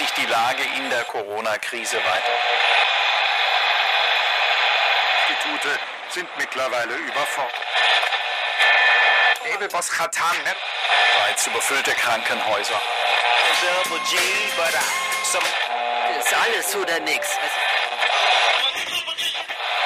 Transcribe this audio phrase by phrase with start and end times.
[0.00, 2.32] sich die Lage in der Corona-Krise weiter.
[5.28, 7.52] Institute sind mittlerweile überfordert.
[11.18, 12.80] Bereits überfüllte Krankenhäuser.
[16.18, 17.28] Ist alles oder nix.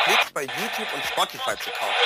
[0.04, 2.04] Klicks bei YouTube und Spotify zu kaufen.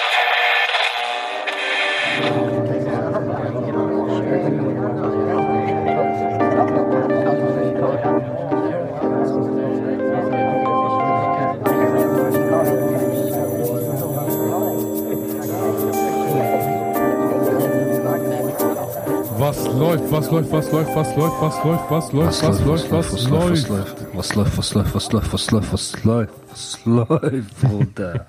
[19.74, 24.06] Läuft, was läuft, was läuft, was läuft, was läuft, was läuft, was läuft, was läuft.
[24.14, 28.26] Was läuft, was läuft, was läuft, was läuft, was läuft, was läuft, Bruder.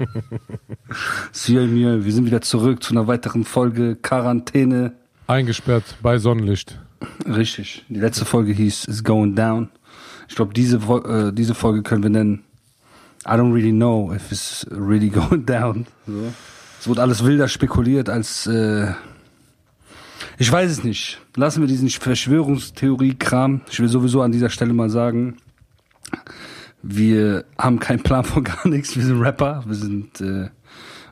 [1.34, 4.94] wir sind wieder zurück zu einer weiteren Folge Quarantäne.
[5.28, 6.80] Eingesperrt bei Sonnenlicht.
[7.26, 7.86] Richtig.
[7.88, 9.70] Die letzte Folge hieß It's Going Down.
[10.28, 12.44] Ich glaube, diese, äh, diese Folge können wir nennen
[13.26, 15.86] I don't really know if it's really going down.
[16.80, 18.94] Es wurde alles wilder spekuliert als äh,
[20.40, 21.22] ich weiß es nicht.
[21.36, 23.62] Lassen wir diesen Verschwörungstheorie-Kram.
[23.70, 25.36] Ich will sowieso an dieser Stelle mal sagen,
[26.82, 28.96] wir haben keinen Plan von gar nichts.
[28.96, 30.50] Wir sind Rapper, wir sind äh,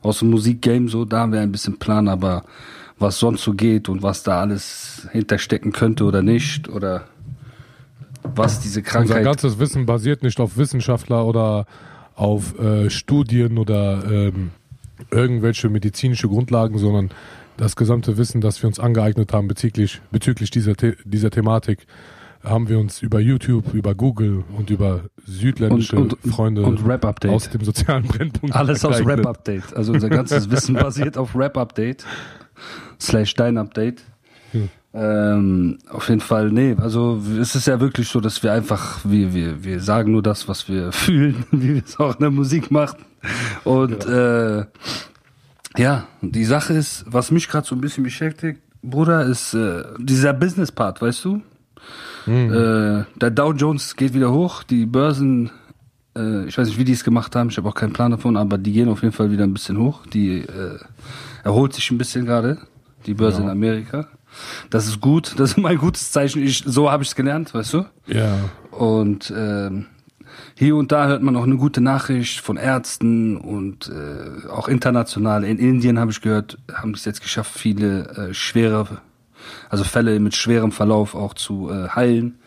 [0.02, 2.44] aus dem Musikgame so, da haben wir ein bisschen Plan, aber
[3.00, 7.04] was sonst so geht und was da alles hinterstecken könnte oder nicht oder
[8.24, 9.18] was diese Krankheit.
[9.18, 11.66] Unser ganzes Wissen basiert nicht auf Wissenschaftler oder
[12.16, 14.52] auf äh, Studien oder ähm,
[15.12, 17.12] irgendwelche medizinische Grundlagen, sondern
[17.58, 21.88] das gesamte Wissen, das wir uns angeeignet haben bezüglich, bezüglich dieser, The dieser Thematik,
[22.44, 26.80] haben wir uns über YouTube, über Google und über südländische und, und, Freunde und
[27.28, 28.56] aus dem sozialen Brennpunkt.
[28.56, 29.76] Alles aus Rap Update.
[29.76, 32.06] Also unser ganzes Wissen basiert auf Rap Update
[33.00, 34.04] slash dein Update.
[34.52, 34.70] Hm.
[34.94, 39.34] Ähm, auf jeden Fall, nee, also es ist ja wirklich so, dass wir einfach, wir,
[39.34, 42.72] wir, wir sagen nur das, was wir fühlen, wie wir es auch in der Musik
[42.72, 43.00] machen.
[43.64, 44.60] Und ja.
[44.60, 44.66] äh,
[45.76, 50.34] ja, die Sache ist, was mich gerade so ein bisschen beschäftigt, Bruder, ist äh, dieser
[50.34, 51.42] Business-Part, weißt du?
[52.26, 52.54] Mhm.
[52.54, 55.52] Äh, der Dow Jones geht wieder hoch, die Börsen,
[56.16, 58.38] äh, ich weiß nicht, wie die es gemacht haben, ich habe auch keinen Plan davon,
[58.38, 60.06] aber die gehen auf jeden Fall wieder ein bisschen hoch.
[60.08, 60.80] Die äh,
[61.44, 62.60] erholt sich ein bisschen gerade,
[63.06, 63.46] die Börse ja.
[63.46, 64.08] in Amerika.
[64.70, 66.44] Das ist gut, das ist mein gutes Zeichen.
[66.44, 67.86] Ich, so habe ich es gelernt, weißt du?
[68.08, 68.38] Ja.
[68.72, 69.88] Und ähm,
[70.60, 75.44] hier und da hört man auch eine gute Nachricht von Ärzten und äh, auch international.
[75.44, 78.98] In Indien habe ich gehört, haben es jetzt geschafft, viele äh, schwere,
[79.70, 82.40] also Fälle mit schwerem Verlauf auch zu äh, heilen.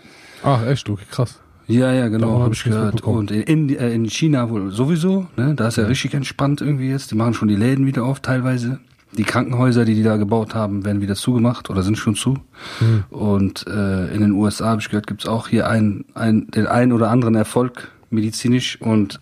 [0.43, 0.91] Ach, echt?
[0.91, 1.39] Okay, krass.
[1.69, 3.03] Ja, ja, genau, habe hab ich gehört.
[3.03, 5.55] Und in, in, äh, in China wohl sowieso, ne?
[5.55, 7.13] Da ist ja, ja richtig entspannt irgendwie jetzt.
[7.13, 8.81] Die machen schon die Läden wieder auf teilweise.
[9.17, 12.39] Die Krankenhäuser, die die da gebaut haben, werden wieder zugemacht oder sind schon zu.
[12.81, 13.05] Mhm.
[13.11, 16.91] Und äh, in den USA habe ich gehört, gibt's auch hier ein, ein, den einen
[16.91, 19.21] oder anderen Erfolg medizinisch und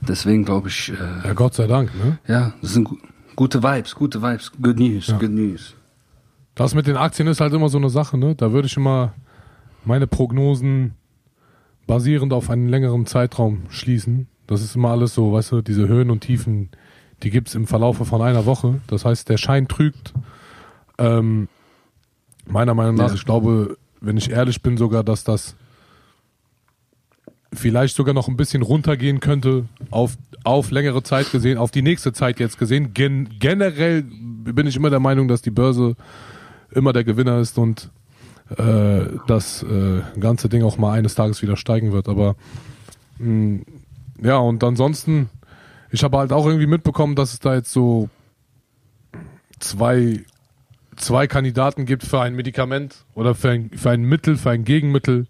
[0.00, 0.90] deswegen glaube ich.
[0.90, 2.18] Äh, ja, Gott sei Dank, ne?
[2.26, 2.96] Ja, das sind gu
[3.36, 5.18] gute Vibes, gute Vibes, good news, ja.
[5.18, 5.74] good news.
[6.54, 8.34] Das mit den Aktien ist halt immer so eine Sache, ne?
[8.34, 9.14] Da würde ich immer
[9.84, 10.94] meine Prognosen
[11.86, 14.28] basierend auf einen längeren Zeitraum schließen.
[14.46, 16.70] Das ist immer alles so, weißt du, diese Höhen und Tiefen,
[17.22, 18.80] die gibt's im Verlaufe von einer Woche.
[18.88, 20.12] Das heißt, der Schein trügt.
[20.98, 21.48] Ähm,
[22.46, 23.14] meiner Meinung nach, ja.
[23.14, 25.56] ich glaube, wenn ich ehrlich bin, sogar, dass das
[27.52, 32.12] vielleicht sogar noch ein bisschen runtergehen könnte auf, auf längere Zeit gesehen, auf die nächste
[32.12, 32.94] Zeit jetzt gesehen.
[32.94, 35.96] Gen generell bin ich immer der Meinung, dass die Börse
[36.70, 37.90] immer der Gewinner ist und
[38.56, 42.08] äh, das äh, ganze Ding auch mal eines Tages wieder steigen wird.
[42.08, 42.36] Aber
[43.18, 43.64] mh, hm,
[44.22, 45.28] ja, und ansonsten
[45.90, 48.08] ich habe halt auch irgendwie mitbekommen, dass es da jetzt so
[49.58, 50.24] zwei,
[50.96, 55.26] zwei Kandidaten gibt für ein Medikament oder für ein, für ein Mittel, für ein Gegenmittel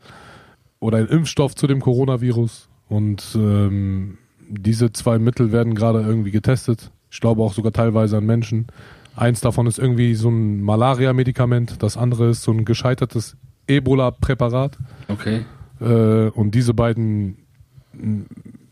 [0.80, 2.68] oder ein Impfstoff zu dem Coronavirus.
[2.88, 4.18] Und ähm,
[4.48, 6.90] diese zwei Mittel werden gerade irgendwie getestet.
[7.10, 8.66] Ich glaube auch sogar teilweise an Menschen.
[9.14, 13.36] Eins davon ist irgendwie so ein Malaria-Medikament, das andere ist so ein gescheitertes
[13.66, 14.78] Ebola-Präparat.
[15.08, 15.44] Okay.
[15.80, 17.36] Äh, und diese beiden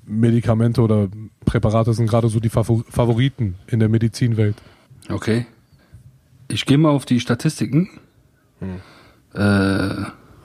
[0.06, 1.08] Medikamente oder
[1.44, 4.56] Präparate sind gerade so die Favoriten in der Medizinwelt.
[5.08, 5.46] Okay.
[6.48, 7.90] Ich gehe mal auf die Statistiken.
[8.60, 8.80] Hm.
[9.34, 10.04] Äh,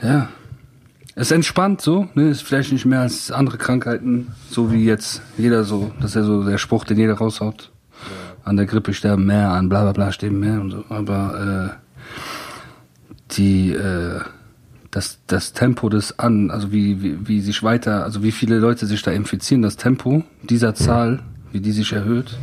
[0.02, 0.30] Ja,
[1.16, 2.30] es entspannt so, ne?
[2.30, 6.24] Ist vielleicht nicht mehr als andere Krankheiten, so wie jetzt jeder so, das ist ja
[6.24, 7.72] so der Spruch, den jeder raushaut.
[8.44, 10.86] An der Grippe sterben mehr, an bla bla bla sterben mehr und so.
[10.90, 11.75] Aber äh,
[13.31, 14.22] die, äh,
[14.98, 18.88] das, das Tempo des an, also wie, wie, wie sich weiter, also wie viele Leute
[18.88, 21.22] sich da infizieren, das Tempo dieser Zahl,
[21.52, 22.36] wie die sich erhöht,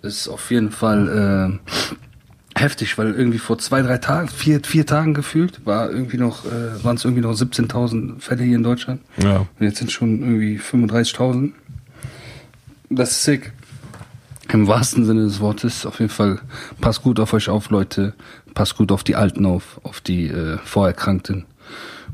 [0.00, 5.12] ist auf jeden Fall äh, heftig, weil irgendwie vor zwei, drei Tagen, vier, vier Tagen
[5.12, 9.00] gefühlt, war irgendwie noch, äh, waren es irgendwie noch 17.000 Fälle hier in Deutschland.
[9.20, 9.38] Ja.
[9.38, 11.50] Und jetzt sind schon irgendwie 35.000.
[12.90, 13.52] Das ist sick.
[14.52, 15.84] Im wahrsten Sinne des Wortes.
[15.84, 16.38] Auf jeden Fall,
[16.80, 18.14] passt gut auf euch auf, Leute.
[18.54, 21.46] Passt gut auf die Alten auf, auf die äh, Vorerkrankten.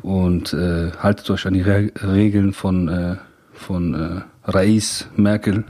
[0.03, 3.17] Und äh, haltet euch an die Re Regeln von, äh,
[3.53, 5.65] von äh, Rais Merkel.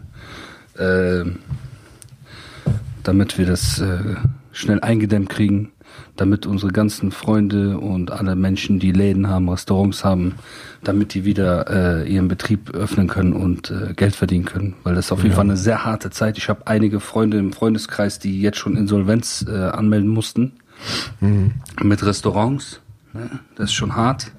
[0.76, 1.24] Äh,
[3.02, 4.16] damit wir das äh,
[4.52, 5.72] schnell eingedämmt kriegen,
[6.16, 10.34] damit unsere ganzen Freunde und alle Menschen, die Läden haben, Restaurants haben,
[10.84, 15.06] damit die wieder äh, ihren Betrieb öffnen können und äh, Geld verdienen können, weil das
[15.06, 15.36] ist auf jeden Ja.
[15.36, 16.36] Fall eine sehr harte Zeit.
[16.36, 20.52] Ich habe einige Freunde im Freundeskreis, die jetzt schon Insolvenz äh, anmelden mussten
[21.82, 22.80] mit Restaurants.
[23.12, 23.30] Ne?
[23.56, 24.32] Das ist schon hart.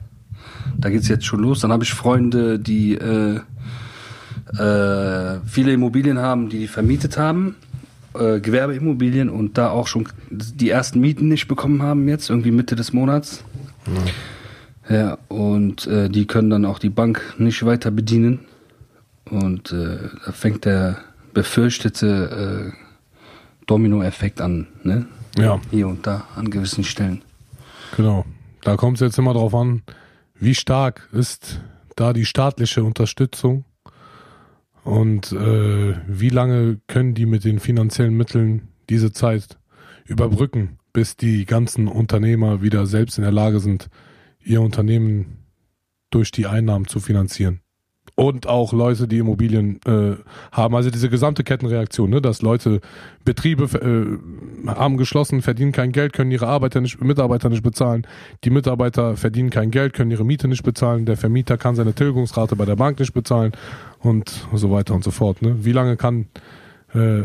[0.77, 1.59] Da geht's jetzt schon los.
[1.59, 3.39] Dann habe ich Freunde, die äh,
[4.57, 7.55] äh, viele Immobilien haben, die die vermietet haben,
[8.13, 12.75] äh, Gewerbeimmobilien und da auch schon die ersten Mieten nicht bekommen haben jetzt, irgendwie Mitte
[12.75, 13.43] des Monats.
[14.89, 18.39] Ja, und äh, die können dann auch die Bank nicht weiter bedienen.
[19.25, 20.97] Und äh, da fängt der
[21.33, 25.05] befürchtete äh, Dominoeffekt an, ne?
[25.37, 27.21] Ja, Hier und da an gewissen Stellen.
[27.95, 28.25] genau.
[28.69, 29.81] Da kommt es jetzt immer drauf an,
[30.35, 31.59] wie stark ist
[31.95, 33.65] da die staatliche Unterstützung
[34.83, 39.57] und äh, wie lange können die mit den finanziellen Mitteln diese Zeit
[40.05, 43.89] überbrücken, bis die ganzen Unternehmer wieder selbst in der Lage sind,
[44.39, 45.39] ihr Unternehmen
[46.11, 47.61] durch die Einnahmen zu finanzieren.
[48.19, 50.17] Und auch Leute, die Immobilien äh,
[50.51, 52.81] haben, also diese gesamte Kettenreaktion, ne, dass Leute,
[53.23, 58.05] Betriebe äh, haben geschlossen, verdienen kein Geld, können ihre Arbeiter nicht, Mitarbeiter nicht bezahlen.
[58.43, 61.05] Die Mitarbeiter verdienen kein Geld, können ihre Miete nicht bezahlen.
[61.05, 63.53] Der Vermieter kann seine Tilgungsrate bei der Bank nicht bezahlen
[63.99, 65.41] und so weiter und so fort.
[65.41, 65.63] Ne?
[65.63, 66.27] Wie lange kann
[66.93, 67.21] äh,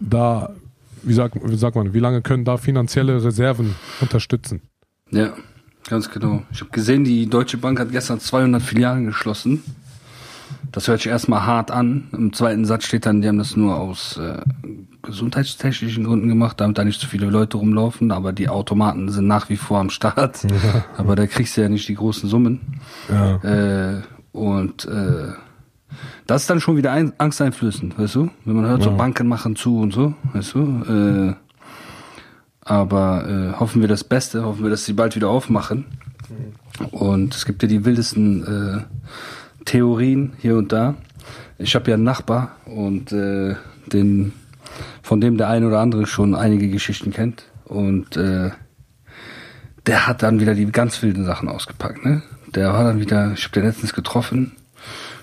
[0.00, 0.56] da,
[1.04, 4.60] wie sagt, wie sagt man, wie lange können da finanzielle Reserven unterstützen?
[5.12, 5.34] Ja,
[5.88, 6.42] ganz genau.
[6.50, 9.62] Ich habe gesehen, die Deutsche Bank hat gestern 200 Filialen geschlossen.
[10.70, 12.08] Das hört sich erstmal hart an.
[12.12, 14.40] Im zweiten Satz steht dann, die haben das nur aus äh,
[15.02, 19.48] gesundheitstechnischen Gründen gemacht, damit da nicht so viele Leute rumlaufen, aber die Automaten sind nach
[19.48, 20.46] wie vor am Start.
[20.96, 22.60] Aber da kriegst du ja nicht die großen Summen.
[23.08, 23.36] Ja.
[23.42, 24.02] Äh,
[24.32, 25.32] und äh,
[26.26, 28.30] das ist dann schon wieder ein, angsteinflößend, weißt du?
[28.44, 28.96] Wenn man hört, so Ja.
[28.96, 30.60] Banken machen zu und so, weißt du?
[30.88, 31.34] Äh,
[32.64, 35.84] aber äh, hoffen wir das Beste, hoffen wir, dass sie bald wieder aufmachen.
[36.92, 38.82] Und es gibt ja die wildesten äh,
[39.64, 40.94] Theorien hier und da.
[41.58, 43.54] Ich habe ja einen Nachbar und äh,
[43.86, 44.32] den,
[45.02, 47.44] von dem der eine oder andere schon einige Geschichten kennt.
[47.64, 48.50] Und äh,
[49.86, 52.04] der hat dann wieder die ganz wilden Sachen ausgepackt.
[52.04, 52.22] Ne?
[52.54, 54.52] Der war dann wieder, ich habe den letztens getroffen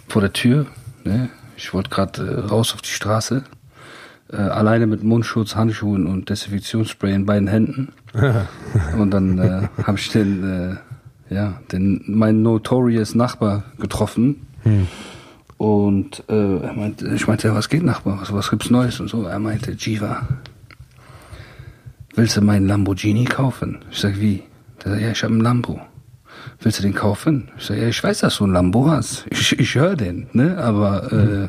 [0.08, 0.66] vor der Tür.
[1.04, 1.30] Ne?
[1.58, 3.44] Ich wollte gerade äh, raus auf die Straße.
[4.32, 7.94] Äh, alleine mit Mundschutz, Handschuhen und Desinfektionsspray in beiden Händen.
[8.98, 10.76] und dann äh, habe ich den, äh,
[11.30, 14.48] ja, den, meinen notorious Nachbar getroffen.
[15.58, 18.20] Und äh, er meinte, ich meinte, was geht Nachbar?
[18.22, 19.24] Was, was gibt's Neues und so?
[19.24, 20.28] Er meinte, Jiva,
[22.16, 23.80] willst du meinen Lamborghini kaufen?
[23.92, 24.44] Ich sag, wie?
[24.84, 25.82] Der sagt, ja, ich habe einen Lambo.
[26.62, 27.50] Willst du den kaufen?
[27.58, 29.26] Ich sag, ja, ich weiß, dass du einen Lambo hast.
[29.30, 30.58] Ich, ich höre den, ne?
[30.58, 31.44] Aber äh,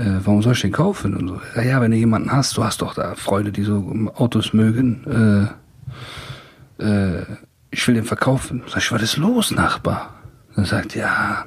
[0.00, 1.14] äh, warum soll ich den kaufen?
[1.14, 1.40] Und so.
[1.56, 5.50] Ja, ja, wenn du jemanden hast, du hast doch da Freunde, die so Autos mögen.
[6.80, 7.22] Äh, äh,
[7.74, 8.62] ich will den verkaufen.
[8.66, 10.10] Sag ich, was ist los, Nachbar?
[10.56, 11.44] Er sagt, ja,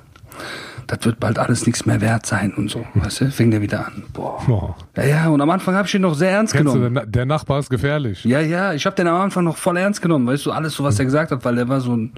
[0.85, 2.85] das wird bald alles nichts mehr wert sein und so.
[2.93, 4.03] Weißt du, fing der wieder an.
[4.13, 4.41] Boah.
[4.45, 4.75] Boah.
[4.95, 6.93] Ja, ja, und am Anfang habe ich ihn noch sehr ernst Kennst du, genommen.
[6.93, 8.23] der, Na- der Nachbar ist gefährlich.
[8.23, 10.83] Ja, ja, ich habe den am Anfang noch voll ernst genommen, weißt du, alles so,
[10.83, 12.13] was er gesagt hat, weil der war so ein,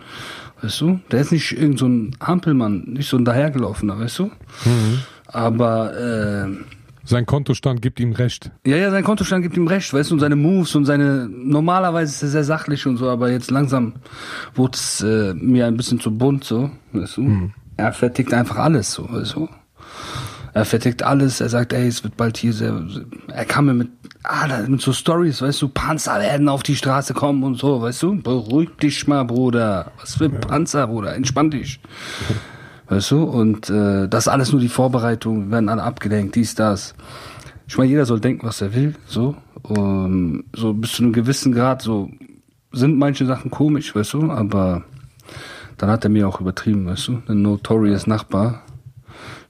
[0.61, 4.31] weißt du, der ist nicht irgend so ein Hampelmann, nicht so ein dahergelaufener, weißt du.
[5.27, 6.47] Aber, äh,
[7.09, 8.51] Sein Kontostand gibt ihm recht.
[8.67, 12.13] ja, ja, sein Kontostand gibt ihm recht, weißt du, und seine Moves und seine, normalerweise
[12.13, 13.93] ist er sehr sachlich und so, aber jetzt langsam
[14.53, 17.49] wurde es äh, mir ein bisschen zu bunt, so, weißt du.
[17.77, 19.49] Er vertickt einfach alles, so, weißt du.
[20.53, 22.79] Er vertickt alles, er sagt, ey, es wird bald hier sehr,
[23.27, 23.89] er kam mir mit,
[24.21, 28.03] ah, mit so Stories, weißt du, Panzer werden auf die Straße kommen und so, weißt
[28.03, 31.79] du, beruhig dich mal, Bruder, was für Panzer, Bruder, entspann dich.
[32.89, 36.95] Weißt du, und äh, das alles nur die Vorbereitung, werden alle abgelenkt, dies, das.
[37.67, 39.35] Ich meine, jeder soll denken, was er will, so.
[39.61, 42.09] Um, so bis zu einem gewissen Grad, so
[42.71, 44.83] sind manche Sachen komisch, weißt du, aber
[45.77, 48.63] dann hat er mir auch übertrieben, weißt du, ein notorious Nachbar.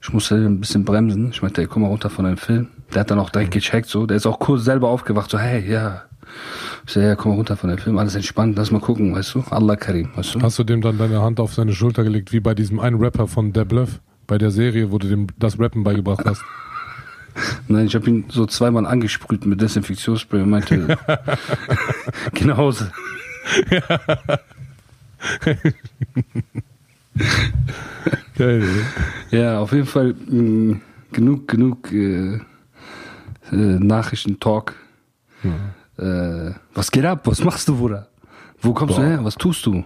[0.02, 1.30] Ich musste ein bisschen bremsen.
[1.30, 2.68] Ich meinte, ey, komm mal runter von deinem Film.
[2.94, 4.06] Der hat dann auch direkt gecheckt, so.
[4.06, 6.02] Der ist auch kurz selber aufgewacht, so, hey, ja,
[6.86, 9.34] Ich sag, ja, komm mal runter von dem Film, alles entspannt, lass mal gucken, weißt
[9.34, 9.44] du?
[9.50, 10.40] Allah Karim, weißt du?
[10.42, 13.26] Hast du dem dann deine Hand auf seine Schulter gelegt, wie bei diesem einen Rapper
[13.28, 16.42] von Der Bluff, bei der Serie, wo du dem das Rappen beigebracht hast?
[17.68, 20.98] Nein, ich habe ihn so zweimal angesprüht mit Desinfektionsspray und meinte,
[22.34, 22.90] geh nach Hause.
[28.36, 28.64] Geil.
[29.30, 30.78] Ja, auf jeden Fall mh,
[31.12, 32.40] genug, genug äh, äh,
[33.52, 34.74] Nachrichten-Talk.
[36.00, 37.26] Äh, was geht ab?
[37.26, 38.08] Was machst du, Bruder?
[38.60, 39.08] Wo kommst du Boah.
[39.08, 39.24] her?
[39.24, 39.84] Was tust du?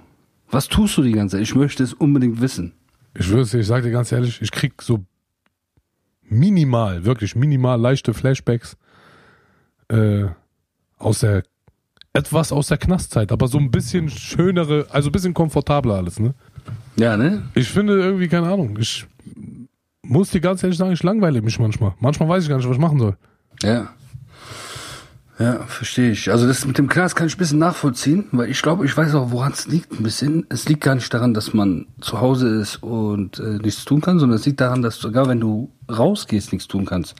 [0.50, 1.42] Was tust du die ganze Zeit?
[1.42, 2.73] Ich möchte es unbedingt wissen.
[3.14, 5.04] Ich dir, ich sag dir ganz ehrlich, ich krieg so
[6.23, 8.76] minimal, wirklich minimal leichte Flashbacks
[9.88, 10.26] äh,
[10.99, 11.42] aus der
[12.12, 16.35] etwas aus der Knastzeit, aber so ein bisschen schönere, also ein bisschen komfortabler alles, ne?
[16.97, 17.42] Ja, ne?
[17.54, 19.04] Ich finde irgendwie, keine Ahnung, ich
[20.02, 21.94] muss dir ganz ehrlich sagen, ich langweile mich manchmal.
[21.99, 23.16] Manchmal weiß ich gar nicht, was ich machen soll.
[23.62, 23.92] Ja.
[25.38, 26.31] Ja, verstehe ich.
[26.31, 29.17] Also das mit dem Knast kann ich ein bisschen nachvollziehen, weil ich glaube, ich weiß
[29.17, 30.47] auch, woran es liegt ein bisschen.
[30.49, 34.21] Es liegt gar nicht daran, dass man zu Hause ist und äh, nichts tun kann,
[34.21, 37.17] sondern es liegt daran, dass sogar wenn du rausgehst, nichts tun kannst.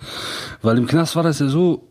[0.63, 1.89] Weil im Knast war das ja so,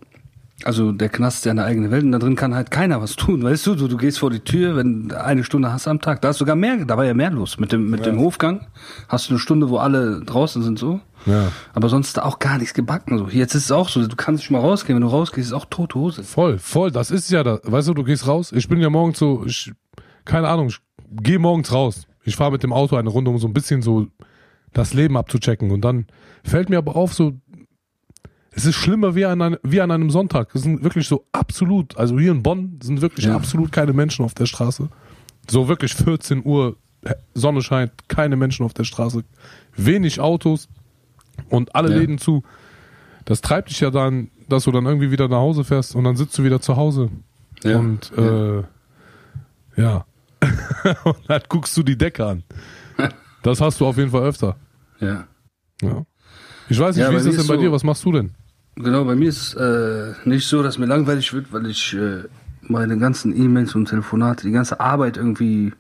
[0.65, 3.15] also der Knast ist ja eine eigene Welt und da drin kann halt keiner was
[3.15, 3.75] tun, weißt du?
[3.75, 6.38] Du, du gehst vor die Tür, wenn du eine Stunde hast am Tag, da ist
[6.38, 7.60] sogar mehr, da war ja mehr los.
[7.60, 8.67] Mit dem, mit dem Hofgang
[9.08, 11.00] hast du eine Stunde, wo alle draußen sind so.
[11.25, 11.51] Ja.
[11.74, 13.17] Aber sonst auch gar nichts gebacken.
[13.17, 13.27] So.
[13.27, 14.96] Jetzt ist es auch so, du kannst nicht mal rausgehen.
[14.96, 16.24] Wenn du rausgehst, ist auch tote Hose.
[16.24, 17.60] Voll, voll, das ist ja da.
[17.63, 18.51] Weißt du, du gehst raus.
[18.51, 19.72] Ich bin ja morgens so, ich,
[20.25, 20.79] keine Ahnung, ich
[21.12, 22.08] gehe morgens raus.
[22.24, 24.08] Ich fahre mit dem Auto eine Runde, um so ein bisschen so
[24.74, 25.72] das Leben abzuchecken.
[25.72, 26.08] Und dann
[26.43, 27.34] fällt mir aber auf, so,
[28.55, 30.53] es ist schlimmer wie an, einem, wie an einem Sonntag.
[30.55, 33.36] Es sind wirklich so absolut, also hier in Bonn sind wirklich Ja.
[33.36, 34.89] absolut keine Menschen auf der Straße.
[35.50, 36.77] So wirklich 14 Uhr,
[37.33, 39.24] Sonne scheint, keine Menschen auf der Straße,
[39.75, 40.69] wenig Autos
[41.50, 41.98] und alle Ja.
[41.98, 42.43] Läden zu.
[43.25, 46.15] Das treibt dich ja dann, dass du dann irgendwie wieder nach Hause fährst und dann
[46.15, 47.10] sitzt du wieder zu Hause.
[47.63, 47.79] Ja.
[47.79, 48.63] Und äh,
[49.75, 50.05] ja.
[51.05, 52.43] und dann guckst du die Decke an.
[53.43, 54.55] Das hast du auf jeden Fall öfter.
[55.01, 55.25] Ja.
[55.81, 56.05] Ja.
[56.69, 57.72] Ich weiß nicht, Ja, wie ist das denn bei so- dir?
[57.74, 58.31] Was machst du denn?
[58.75, 62.24] Genau, bei mir ist äh, nicht so, dass mir langweilig wird, weil ich äh,
[62.62, 65.74] meine ganzen E-Mails und Telefonate, die ganze Arbeit irgendwie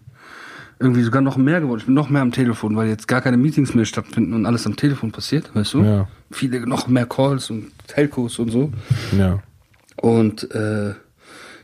[0.79, 1.79] irgendwie sogar noch mehr geworden.
[1.79, 4.65] Ich bin noch mehr am Telefon, weil jetzt gar keine Meetings mehr stattfinden und alles
[4.67, 5.83] am Telefon passiert, weißt du?
[5.83, 6.07] Ja.
[6.31, 8.71] Viele noch mehr Calls und Telcos und so.
[9.17, 9.39] Ja.
[9.95, 10.93] Und äh,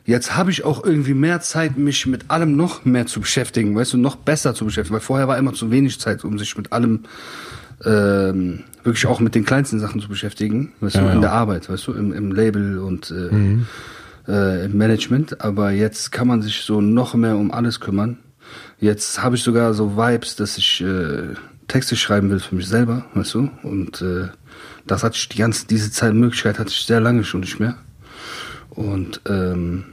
[0.05, 3.93] jetzt habe ich auch irgendwie mehr Zeit, mich mit allem noch mehr zu beschäftigen, weißt
[3.93, 6.71] du, noch besser zu beschäftigen, weil vorher war immer zu wenig Zeit, um sich mit
[6.71, 7.03] allem
[7.85, 11.21] ähm, wirklich auch mit den kleinsten Sachen zu beschäftigen, weißt du, Ja, in ja.
[11.21, 13.57] der Arbeit, weißt du, im, im Label und äh,
[14.31, 15.41] äh, im Management.
[15.41, 18.17] Aber jetzt kann man sich so noch mehr um alles kümmern.
[18.79, 21.33] Jetzt habe ich sogar so Vibes, dass ich äh,
[21.67, 24.29] Texte schreiben will für mich selber, weißt du, und äh,
[24.87, 27.75] das hatte ich die ganze diese Zeit Möglichkeit hatte ich sehr lange schon nicht mehr.
[28.69, 29.83] Und ähm,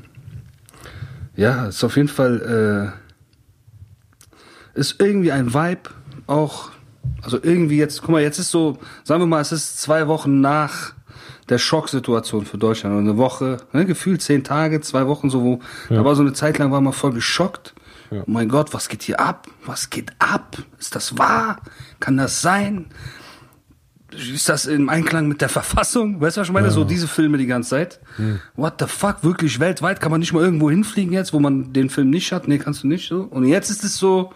[1.37, 2.95] ja, ist auf jeden Fall
[4.75, 5.91] äh, ist irgendwie ein Vibe
[6.27, 6.71] auch.
[7.23, 10.41] Also irgendwie jetzt, guck mal, jetzt ist so, sagen wir mal, es ist zwei Wochen
[10.41, 10.95] nach
[11.49, 15.61] der Schocksituation für Deutschland oder eine Woche, ne, gefühlt zehn Tage, zwei Wochen so, wo,
[15.89, 17.75] da war so eine Zeit lang war man voll geschockt.
[18.11, 18.21] Ja.
[18.21, 19.49] Oh mein Gott, was geht hier ab?
[19.65, 20.59] Was geht ab?
[20.79, 21.61] Ist das wahr?
[22.01, 22.87] Kann das sein?
[24.17, 26.21] ist das im Einklang mit der Verfassung?
[26.21, 26.71] Weißt du, was ich meine?
[26.71, 28.01] So diese Filme die ganze Zeit.
[28.55, 29.23] What the fuck?
[29.23, 30.01] Wirklich weltweit?
[30.01, 32.49] Kann man nicht mal irgendwo hinfliegen jetzt, wo man den Film nicht hat?
[32.49, 33.23] Nee, kannst du nicht so.
[33.23, 34.33] Und jetzt ist es so,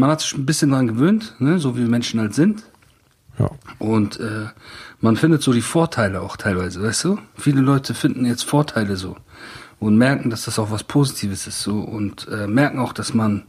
[0.00, 1.58] man hat sich ein bisschen dran gewöhnt, ne?
[1.58, 2.64] so wie Menschen halt sind.
[3.38, 3.50] Ja.
[3.78, 4.46] Und äh,
[5.00, 7.18] man findet so die Vorteile auch teilweise, weißt du?
[7.36, 9.16] Viele Leute finden jetzt Vorteile so
[9.78, 13.44] und merken, dass das auch was Positives ist so und äh, merken auch, dass man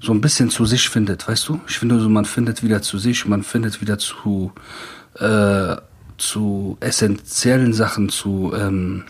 [0.00, 1.60] so ein bisschen zu sich findet, weißt du?
[1.68, 4.52] Ich finde so, man findet wieder zu sich, man findet wieder zu
[5.18, 5.76] äh,
[6.18, 9.04] zu essentiellen Sachen, zu ähm,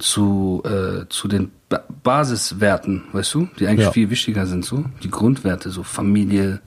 [0.00, 3.92] zu äh, zu den ba Basiswerten, weißt du, die eigentlich Ja.
[3.92, 6.60] viel wichtiger sind, so die Grundwerte, so Familie,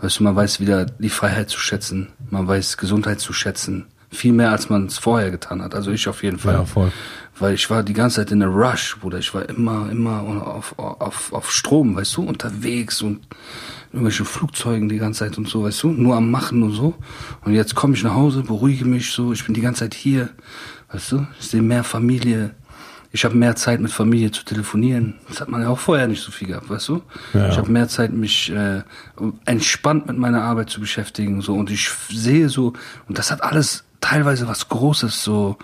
[0.00, 4.32] weißt du, man weiß wieder die Freiheit zu schätzen, man weiß Gesundheit zu schätzen, viel
[4.32, 5.74] mehr als man es vorher getan hat.
[5.74, 6.92] Also ich auf jeden Fall Ja, voll.
[7.38, 9.18] weil ich war die ganze Zeit in der Rush, Bruder.
[9.18, 13.20] Ich war immer, immer auf, auf, auf Strom, weißt du, unterwegs und
[13.92, 16.94] irgendwelche Flugzeugen die ganze Zeit und so, weißt du, nur am Machen und so.
[17.44, 20.28] Und jetzt komme ich nach Hause, beruhige mich so, ich bin die ganze Zeit hier,
[20.92, 22.50] weißt du, ich sehe mehr Familie.
[23.16, 25.14] Ich habe mehr Zeit mit Familie zu telefonieren.
[25.26, 27.02] Das hat man ja auch vorher nicht so viel gehabt, weißt du?
[27.32, 27.48] Ja.
[27.48, 28.82] Ich habe mehr Zeit, mich äh,
[29.46, 31.40] entspannt mit meiner Arbeit zu beschäftigen.
[31.40, 32.74] So und ich sehe so
[33.08, 35.56] und das hat alles teilweise was Großes, so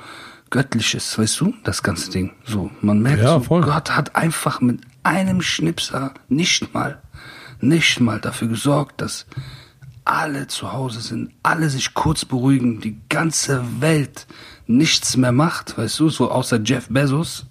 [0.49, 2.33] Göttliches, weißt du, das ganze Ding.
[2.47, 3.61] So, man merkt Ja, so.
[3.61, 7.03] Gott hat einfach mit einem Schnipser nicht mal,
[7.61, 9.27] nicht mal dafür gesorgt, dass
[10.07, 14.27] alle zu Hause sind, alle sich kurz beruhigen, die ganze Welt
[14.77, 17.47] nichts mehr macht, weißt du, so außer Jeff Bezos.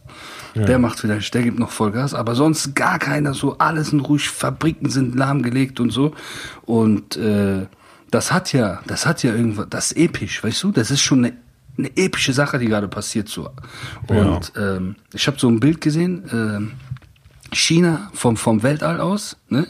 [0.54, 4.28] Der macht vielleicht, der gibt noch Vollgas, aber sonst gar keiner, so alles sind ruhig,
[4.28, 6.14] Fabriken sind lahmgelegt und so.
[6.64, 7.68] Und äh,
[8.10, 11.26] das hat ja, das hat ja irgendwas, das ist episch, weißt du, das ist schon
[11.26, 11.34] eine,
[11.78, 13.50] eine epische Sache, die gerade passiert so.
[14.08, 16.72] Und ähm, ich habe so ein Bild gesehen, ähm,
[17.54, 19.68] China vom, vom Weltall aus, ne?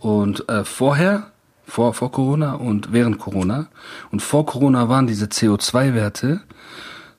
[0.00, 1.30] Und äh, vorher,
[1.66, 3.66] vor, vor Corona und während Corona.
[4.10, 6.40] Und vor Corona waren diese CO2-Werte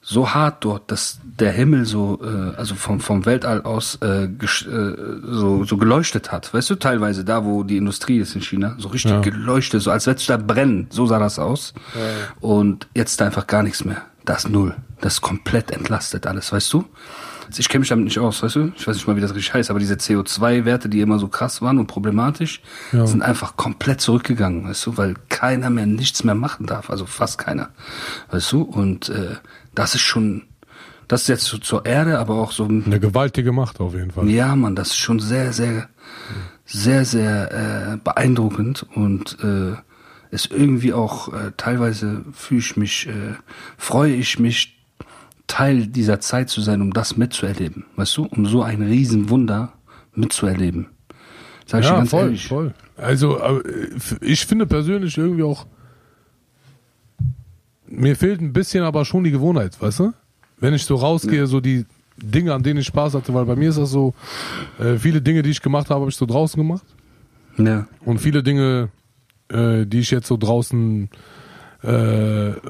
[0.07, 4.27] so hart dort, dass der Himmel so, äh, also vom, vom Weltall aus äh, äh,
[5.23, 6.53] so, so geleuchtet hat.
[6.53, 9.21] Weißt du, teilweise da, wo die Industrie ist in China, so richtig Ja.
[9.21, 10.85] geleuchtet, so als würdest du da brennen.
[10.91, 11.73] So sah das aus.
[12.39, 14.03] Und jetzt da einfach gar nichts mehr.
[14.25, 14.75] Das null.
[15.01, 16.85] Das ist komplett entlastet alles, weißt du?
[17.57, 18.71] Ich kenne mich damit nicht aus, weißt du?
[18.75, 21.61] Ich weiß nicht mal, wie das richtig heißt, aber diese CO2-Werte, die immer so krass
[21.61, 22.61] waren und problematisch,
[22.91, 23.05] Ja.
[23.07, 27.37] sind einfach komplett zurückgegangen, weißt du, weil keiner mehr nichts mehr machen darf, also fast
[27.37, 27.69] keiner,
[28.31, 28.61] weißt du?
[28.63, 29.35] Und äh,
[29.73, 30.43] das ist schon,
[31.07, 34.27] das ist jetzt so zur Erde, aber auch so, Eine gewaltige Macht auf jeden Fall.
[34.29, 35.87] ja, man, das ist schon sehr, sehr,
[36.65, 39.73] sehr, sehr äh, beeindruckend und äh,
[40.31, 43.35] ist irgendwie auch äh, teilweise fühle ich mich, äh,
[43.77, 44.74] freue ich mich,
[45.55, 49.71] Teil dieser Zeit zu sein, um das mitzuerleben, weißt du, um so ein Riesenwunder
[50.13, 50.87] mitzuerleben.
[51.65, 52.47] Sag ich dir Ja, ganz voll, ehrlich.
[52.47, 52.73] voll.
[52.97, 53.61] Also, äh,
[54.19, 55.65] ich finde persönlich irgendwie auch,
[57.87, 60.13] mir fehlt ein bisschen aber schon die Gewohnheit, weißt du?
[60.59, 61.85] Wenn ich so rausgehe, so die
[62.17, 64.13] Dinge, an denen ich Spaß hatte, weil bei mir ist das so,
[64.77, 66.83] äh, viele Dinge, die ich gemacht habe, habe ich so draußen gemacht.
[67.57, 68.89] Ja, Und viele Dinge,
[69.47, 71.09] äh, die ich jetzt so draußen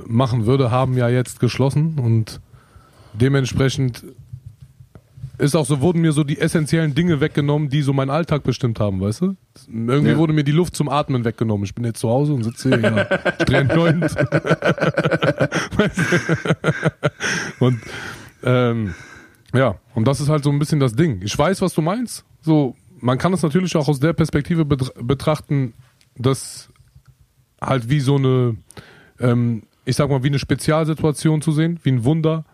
[0.07, 2.41] machen würde, haben ja jetzt geschlossen und
[3.19, 4.03] dementsprechend
[5.37, 8.79] ist auch so, wurden mir so die essentiellen Dinge weggenommen, die so meinen Alltag bestimmt
[8.79, 9.35] haben, weißt du?
[9.67, 10.17] Irgendwie Ja.
[10.17, 11.65] wurde mir die Luft zum Atmen weggenommen.
[11.65, 13.05] Ich bin jetzt zu Hause und sitze hier, ja,
[13.41, 13.69] strähnt
[15.75, 17.65] Weißt du?
[17.65, 17.79] und
[18.43, 18.93] ähm,
[19.53, 21.21] ja, und das ist halt so ein bisschen das Ding.
[21.23, 22.23] Ich weiß, was du meinst.
[22.41, 25.73] So, man kann es natürlich auch aus der Perspektive betr- betrachten,
[26.17, 26.69] dass
[27.61, 28.55] halt wie so eine,
[29.19, 32.45] ähm, ich sag mal, wie eine Spezialsituation zu sehen, wie ein Wunder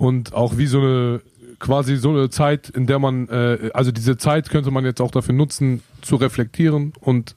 [0.00, 1.20] und auch wie so eine
[1.58, 5.10] quasi so eine Zeit, in der man, äh, also diese Zeit könnte man jetzt auch
[5.10, 7.36] dafür nutzen, zu reflektieren und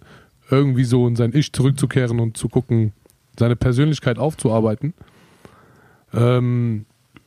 [0.49, 2.93] irgendwie so in sein Ich zurückzukehren und zu gucken,
[3.37, 4.93] seine Persönlichkeit aufzuarbeiten.
[6.13, 6.85] Ähm,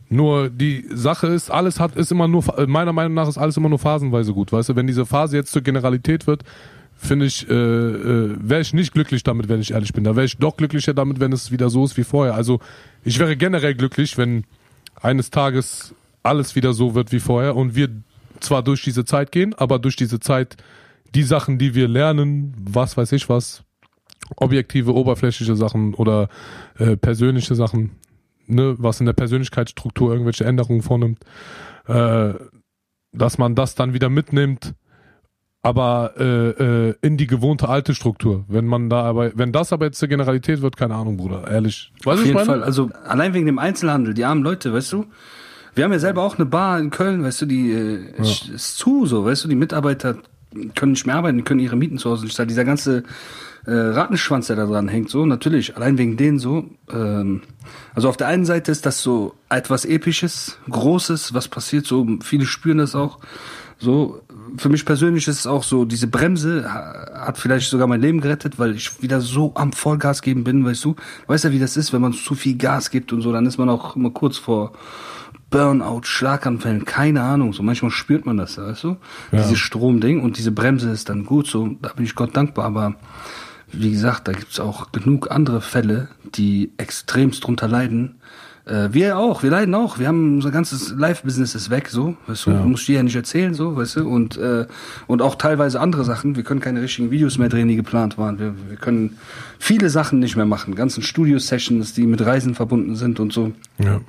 [0.09, 3.69] nur die Sache ist, alles hat, ist immer nur, meiner Meinung nach ist alles immer
[3.69, 6.45] nur phasenweise gut, weißt du, wenn diese Phase jetzt zur Generalität wird,
[6.97, 10.05] finde ich, äh, äh, wäre ich nicht glücklich damit, wenn ich ehrlich bin.
[10.05, 12.35] Da wäre ich doch glücklicher damit, wenn es wieder so ist wie vorher.
[12.35, 12.59] Also
[13.05, 14.45] ich wäre generell glücklich, wenn
[15.01, 17.89] eines Tages alles wieder so wird wie vorher und wir
[18.41, 20.57] zwar durch diese Zeit gehen, aber durch diese Zeit
[21.15, 23.63] die Sachen, die wir lernen, was weiß ich was,
[24.37, 26.29] objektive, oberflächliche Sachen oder
[26.79, 27.93] äh, persönliche Sachen,
[28.47, 31.21] ne, was in der Persönlichkeitsstruktur irgendwelche Änderungen vornimmt,
[31.87, 32.35] äh,
[33.13, 34.75] dass man das dann wieder mitnimmt,
[35.67, 38.45] aber äh, äh, in die gewohnte alte Struktur.
[38.47, 41.93] Wenn man da aber, wenn das aber jetzt zur Generalität wird, keine Ahnung, Bruder, ehrlich.
[42.05, 42.47] Weißt du, Auf jeden meine?
[42.47, 42.63] Fall.
[42.63, 45.07] Also allein wegen dem Einzelhandel, die armen Leute, weißt du?
[45.75, 48.77] Wir haben ja selber auch eine Bar in Köln, weißt du, die äh, ist, ist
[48.79, 50.17] zu, so, weißt du, die Mitarbeiter
[50.77, 52.49] können nicht mehr arbeiten, die können ihre Mieten zu Hause nicht zahlen.
[52.49, 53.03] Dieser ganze
[53.67, 56.65] äh, Rattenschwanz, der da dran hängt, so, natürlich, allein wegen denen so.
[56.93, 57.43] Ähm,
[57.93, 62.47] also auf der einen Seite ist das so etwas Episches, Großes, was passiert, so, viele
[62.47, 63.19] spüren das auch.
[63.79, 64.23] So,
[64.57, 68.21] für mich persönlich ist es auch so, diese Bremse ha- hat vielleicht sogar mein Leben
[68.21, 70.95] gerettet, weil ich wieder so am Vollgas geben bin, weißt du.
[70.95, 73.47] Du weißt ja, wie das ist, wenn man zu viel Gas gibt und so, dann
[73.47, 74.73] ist man auch immer kurz vor
[75.51, 77.53] Burnout, Schlaganfällen, keine Ahnung.
[77.53, 78.97] So manchmal spürt man das, weißt du?
[79.31, 82.97] Dieses Stromding und diese Bremse ist dann gut, so, da bin ich Gott dankbar, aber
[83.73, 88.17] wie gesagt, da gibt's auch genug andere Fälle, die extremst drunter leiden.
[88.67, 89.99] Äh, wir auch, wir leiden auch.
[89.99, 93.15] Wir haben unser ganzes Live-Business ist weg, so, weißt du, muss ich dir ja nicht
[93.15, 94.67] erzählen, so, weißt du, und, äh,
[95.07, 96.35] und auch teilweise andere Sachen.
[96.37, 98.39] Wir können keine richtigen Videos mehr drehen, die geplant waren.
[98.41, 99.19] Wir, wir können
[99.59, 100.75] viele Sachen nicht mehr machen.
[100.75, 104.01] Ganzen Studio-Sessions, die mit Reisen verbunden sind und so Ja.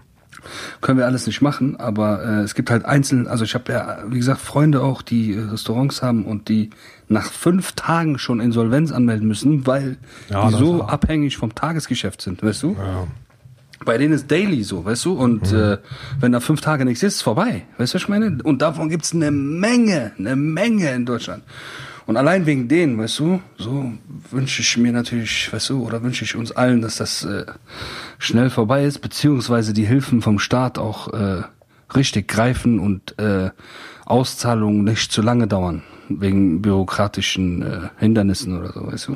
[0.82, 4.00] können wir alles nicht machen, aber äh, es gibt halt einzeln, also ich habe ja,
[4.08, 6.72] wie gesagt, Freunde auch, die äh, Restaurants haben und die
[7.10, 9.98] nach fünf Tagen schon Insolvenz anmelden müssen, weil
[10.30, 12.76] Ja, die so abhängig vom Tagesgeschäft sind, weißt du?
[12.80, 13.08] Ja.
[13.86, 15.14] Bei denen ist daily so, weißt du?
[15.14, 15.78] Und äh,
[16.20, 17.64] wenn da fünf Tage nichts ist, ist vorbei.
[17.78, 18.38] Weißt du, was ich meine?
[18.44, 21.44] Und davon gibt's eine Menge, eine Menge in Deutschland.
[22.08, 23.92] Und allein wegen denen, weißt du, so
[24.32, 27.46] wünsche ich mir natürlich, weißt du, oder wünsche ich uns allen, dass das äh,
[28.18, 31.44] schnell vorbei ist, beziehungsweise die Hilfen vom Staat auch äh,
[31.96, 33.52] richtig greifen und äh,
[34.06, 39.12] Auszahlungen nicht zu lange dauern, wegen bürokratischen äh, Hindernissen oder so, weißt du?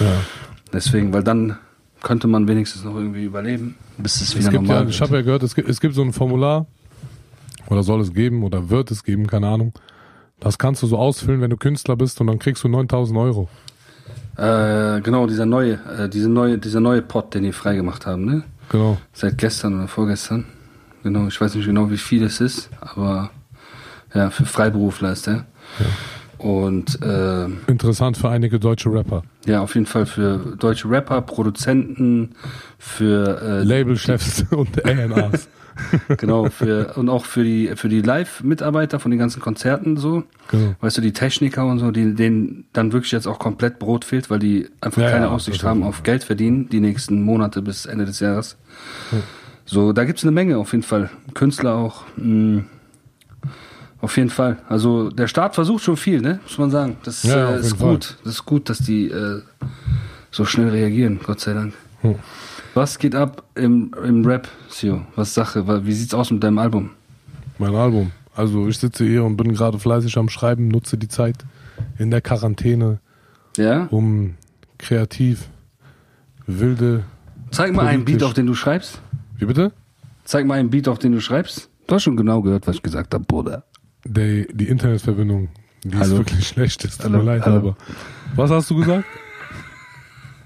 [0.00, 0.20] Ja.
[0.72, 1.58] Deswegen, weil dann
[2.02, 4.90] könnte man wenigstens noch irgendwie überleben, bis es wieder Es normal ja, wird.
[4.90, 6.66] ich habe ja gehört, es gibt, es gibt so ein Formular,
[7.68, 9.72] oder soll es geben, oder wird es geben, keine Ahnung.
[10.40, 13.48] Das kannst du so ausfüllen, wenn du Künstler bist, und dann kriegst du 9000 Euro.
[14.36, 18.42] Äh, genau, dieser neue, äh, diese neue, dieser neue Pot, den die freigemacht haben, ne?
[18.70, 18.98] Genau.
[19.12, 20.46] Seit gestern oder vorgestern.
[21.02, 23.30] Genau, ich weiß nicht genau, wie viel es ist, aber
[24.14, 25.44] ja, für Freiberufler ist der.
[26.42, 29.22] Und äh, Interessant für einige deutsche Rapper.
[29.46, 32.30] ja, auf jeden Fall für deutsche Rapper, Produzenten,
[32.78, 35.48] für äh, Labelchefs und A&Rs.
[36.18, 40.24] genau, für und auch für die für die Live-Mitarbeiter von den ganzen Konzerten so.
[40.50, 40.74] Genau.
[40.80, 44.28] Weißt du, die Techniker und so, die, denen dann wirklich jetzt auch komplett Brot fehlt,
[44.28, 47.86] weil die einfach Ja, keine ja, Aussicht haben auf Geld verdienen, die nächsten Monate bis
[47.86, 48.58] Ende des Jahres.
[49.64, 51.08] So, da gibt's eine Menge auf jeden Fall.
[51.34, 52.02] Künstler auch.
[52.16, 52.64] Mh,
[54.02, 54.58] auf jeden Fall.
[54.68, 56.40] Also der Staat versucht schon viel, ne?
[56.42, 56.96] Muss man sagen.
[57.04, 57.90] Das Ja, äh, ist jeden Fall.
[57.92, 58.18] gut.
[58.24, 59.40] Das ist gut, dass die äh,
[60.30, 61.72] so schnell reagieren, Gott sei Dank.
[62.02, 62.16] Hm.
[62.74, 65.02] Was geht ab im, im Rap, Sio?
[65.14, 65.84] Was Sache?
[65.86, 66.90] Wie sieht's aus mit deinem Album?
[67.58, 68.10] Mein Album.
[68.34, 71.36] Also ich sitze hier und bin gerade fleißig am Schreiben, nutze die Zeit
[71.98, 72.98] in der Quarantäne,
[73.58, 73.86] Ja?
[73.90, 74.34] um
[74.78, 75.48] kreativ
[76.46, 77.04] wilde.
[77.50, 79.00] Zeig mal einen Beat, auf den du schreibst.
[79.36, 79.72] Wie bitte?
[80.24, 81.68] Zeig mal einen Beat, auf den du schreibst.
[81.86, 83.64] Du hast schon genau gehört, was ich gesagt habe, Bruder.
[84.04, 85.48] Der, die Internetverbindung,
[85.84, 86.18] die ist Hallo?
[86.18, 86.84] wirklich schlecht.
[86.84, 87.18] Es tut Hallo?
[87.18, 87.56] mir leid, Hallo?
[87.56, 87.76] aber.
[88.36, 89.04] Was hast du gesagt?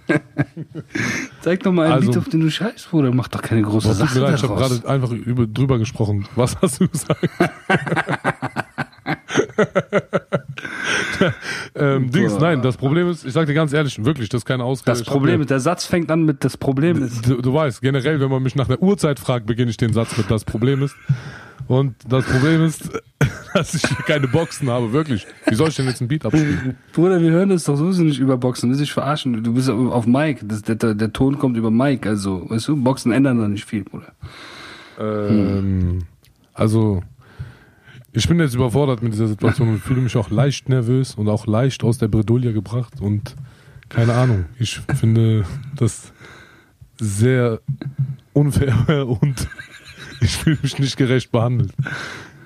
[1.40, 3.12] Zeig doch mal einen Also- Beat, auf den du schreibst, Bruder.
[3.12, 6.26] Mach doch keine große tut Sache mir leid, ich habe gerade einfach über, drüber gesprochen.
[6.36, 7.28] Was hast du gesagt?
[11.74, 14.64] ähm, Dings, nein, das Problem ist, ich sag dir ganz ehrlich, wirklich, das ist keine
[14.64, 14.90] Ausrede.
[14.98, 17.26] Das Problem ist, der Satz fängt an mit das Problem ist.
[17.28, 20.16] Du, du weißt, generell, wenn man mich nach der Uhrzeit fragt, beginne ich den Satz
[20.16, 20.94] mit das Problem ist.
[21.68, 22.90] Und das Problem ist,
[23.54, 25.26] dass ich hier keine Boxen habe, wirklich.
[25.46, 26.76] Wie soll ich denn jetzt ein Beat abspielen?
[26.92, 28.70] Bruder, wir hören das doch sowieso nicht über Boxen.
[28.70, 29.42] Das ist verarschen.
[29.42, 30.40] Du bist auf Mic.
[30.46, 32.06] Das, der, der, Ton kommt über Mic.
[32.06, 34.12] Also, weißt du, Boxen ändern da nicht viel, Bruder.
[34.98, 36.04] Ähm,
[36.54, 37.02] also,
[38.12, 41.46] ich bin jetzt überfordert mit dieser Situation und fühle mich auch leicht nervös und auch
[41.46, 43.34] leicht aus der Bredouille gebracht und
[43.88, 44.46] keine Ahnung.
[44.58, 45.44] Ich finde
[45.76, 46.12] das
[46.98, 47.60] sehr
[48.32, 49.48] unfair und
[50.20, 51.72] ich fühle mich nicht gerecht behandelt.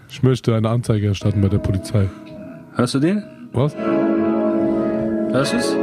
[0.09, 2.09] Ich möchte eine Anzeige erstatten bei der Polizei.
[2.75, 3.23] Hörst du den?
[3.53, 3.75] Was?
[5.33, 5.77] Hörst du's?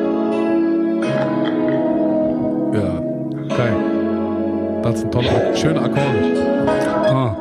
[2.73, 2.99] Ja,
[3.55, 3.75] geil.
[4.83, 6.67] Das sind tolle, schöne Akkorde.
[7.09, 7.35] Ah.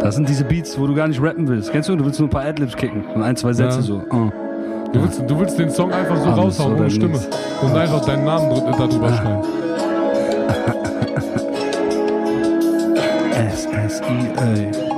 [0.00, 1.70] Das sind diese Beats, wo du gar nicht rappen willst.
[1.72, 1.96] Kennst du?
[1.96, 3.04] Du willst nur ein paar Adlibs kicken.
[3.14, 3.82] Und ein, zwei Sätze Ja.
[3.82, 4.02] so.
[4.10, 4.30] Ah.
[4.92, 7.28] Du willst, du willst den Song einfach so Alles raushauen ohne Stimme nichts.
[7.62, 9.42] und einfach deinen Namen darüber schreiben.
[13.92, 14.92] S-S-I-A.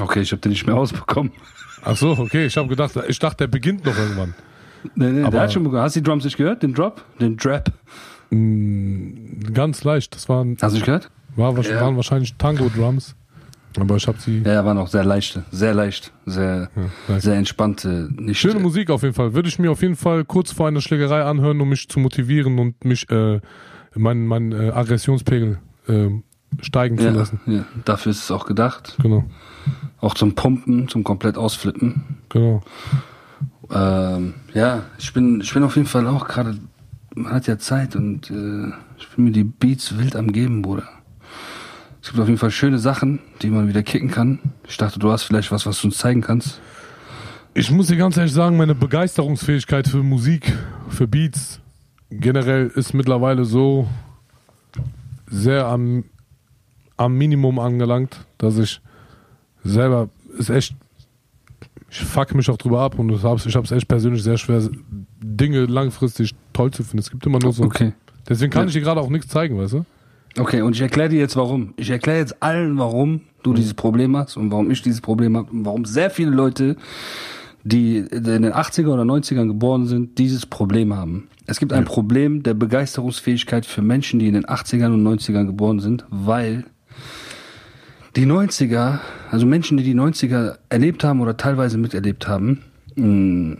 [0.00, 1.32] Okay, ich habe den nicht mehr ausbekommen.
[1.82, 4.34] Ach so, okay, ich habe gedacht, ich dachte, der beginnt noch irgendwann.
[4.94, 5.82] Nee, nee, Aber- der hat schon begonnen.
[5.82, 6.62] Hast du die Drums nicht gehört?
[6.62, 7.02] Den Drop?
[7.20, 7.72] Den Drap?
[9.52, 11.10] Ganz leicht, das waren, Hast du nicht gehört?
[11.36, 11.80] war, Ja.
[11.80, 13.14] waren wahrscheinlich Tango-Drums,
[13.78, 14.42] aber ich habe sie...
[14.44, 15.44] Ja, ja, waren auch sehr leichte.
[15.52, 16.12] Sehr leicht.
[16.26, 16.68] Sehr,
[17.08, 17.22] leicht.
[17.22, 18.08] sehr entspannte.
[18.16, 19.34] Nicht Schöne Musik auf jeden Fall.
[19.34, 22.58] Würde ich mir auf jeden Fall kurz vor einer Schlägerei anhören, um mich zu motivieren
[22.58, 23.40] und mich, äh,
[23.94, 26.08] mein, mein äh, Aggressionspegel äh,
[26.60, 27.40] steigen zu Ja, lassen.
[27.46, 28.96] ja, dafür ist es auch gedacht.
[29.00, 29.24] Genau,
[30.00, 32.02] Auch zum Pumpen, zum komplett Ausflippen.
[32.28, 32.62] genau.
[33.70, 36.58] Ähm, ja, ich bin, ich bin auf jeden Fall auch gerade,
[37.14, 40.88] man hat ja Zeit und äh, ich bin mir die Beats wild am geben, Bruder.
[42.02, 44.38] Es gibt auf jeden Fall schöne Sachen, die man wieder kicken kann.
[44.68, 46.60] Ich dachte, du hast vielleicht was, was du uns zeigen kannst.
[47.54, 50.52] Ich muss dir ganz ehrlich sagen, meine Begeisterungsfähigkeit für Musik,
[50.88, 51.60] für Beats
[52.10, 53.88] generell ist mittlerweile so
[55.26, 56.04] sehr am,
[56.96, 58.80] am Minimum angelangt, dass ich
[59.62, 60.76] selber ist echt
[61.94, 64.68] ich fuck mich auch drüber ab und hab's, ich habe es echt persönlich sehr schwer,
[65.22, 66.98] Dinge langfristig toll zu finden.
[66.98, 67.62] Es gibt immer nur so.
[67.62, 67.92] Okay.
[68.28, 68.68] Deswegen kann Ja.
[68.68, 69.84] ich dir gerade auch nichts zeigen, weißt du?
[70.36, 71.74] Okay, und ich erkläre dir jetzt warum.
[71.76, 75.50] Ich erkläre jetzt allen, warum du dieses Problem hast und warum ich dieses Problem habe
[75.52, 76.76] und warum sehr viele Leute,
[77.62, 81.28] die in den 80er oder 90ern geboren sind, dieses Problem haben.
[81.46, 85.78] Es gibt ein Problem der Begeisterungsfähigkeit für Menschen, die in den 80ern und 90ern geboren
[85.78, 86.64] sind, weil
[88.16, 89.00] die 90er,
[89.30, 92.62] also Menschen, die die 90er erlebt haben oder teilweise miterlebt haben,
[92.94, 93.56] mh,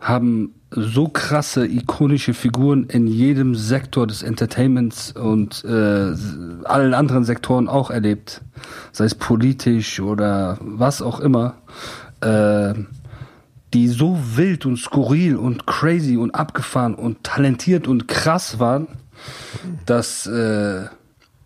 [0.00, 6.14] haben so krasse, ikonische Figuren in jedem Sektor des Entertainments und äh,
[6.64, 8.40] allen anderen Sektoren auch erlebt.
[8.92, 11.56] Sei es politisch oder was auch immer.
[12.20, 12.74] Äh,
[13.74, 18.88] die so wild und skurril und crazy und abgefahren und talentiert und krass waren,
[19.86, 20.86] dass äh,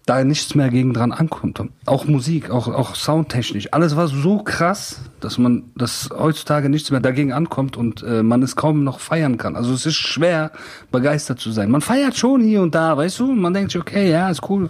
[0.07, 1.63] da nichts mehr gegen dran ankommt.
[1.87, 3.73] Auch Musik, auch, auch soundtechnisch.
[3.73, 8.43] Alles war so krass, dass man, dass heutzutage nichts mehr dagegen ankommt und äh, man
[8.43, 9.57] es kaum noch feiern kann.
[9.57, 10.53] Also es ist schwer,
[10.91, 11.71] begeistert zu sein.
[11.71, 13.33] Man feiert schon hier und da, weißt du?
[13.33, 14.69] Man denkt sich, okay, ja, ist cool.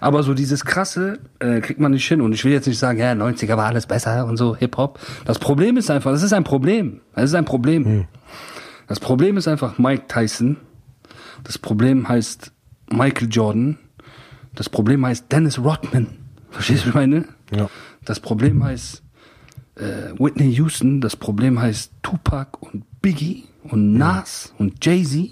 [0.00, 2.22] Aber so dieses Krasse äh, kriegt man nicht hin.
[2.22, 4.98] Und ich will jetzt nicht sagen, ja, 90er war alles besser und so, Hip-Hop.
[5.26, 7.02] Das Problem ist einfach, das ist ein Problem.
[7.14, 8.06] Das ist ein Problem.
[8.88, 10.56] Das Problem ist einfach Mike Tyson.
[11.44, 12.52] Das Problem heißt
[12.90, 13.78] Michael Jordan.
[14.54, 16.08] Das Problem heißt Dennis Rodman.
[16.50, 17.24] Verstehst du, was ich meine?
[17.50, 17.68] Ja.
[18.04, 19.02] Das Problem heißt
[19.76, 19.82] äh,
[20.18, 21.00] Whitney Houston.
[21.00, 25.30] Das Problem heißt Tupac und Biggie und Nas und Jay-Z.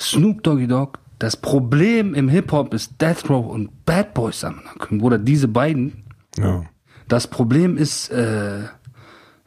[0.00, 0.98] Snoop Doggy Dogg.
[1.18, 4.60] Das Problem im Hip-Hop ist Death Row und Bad Boys am.
[5.00, 6.04] Oder diese beiden.
[6.36, 6.64] Ja.
[7.08, 8.60] Das Problem ist, äh,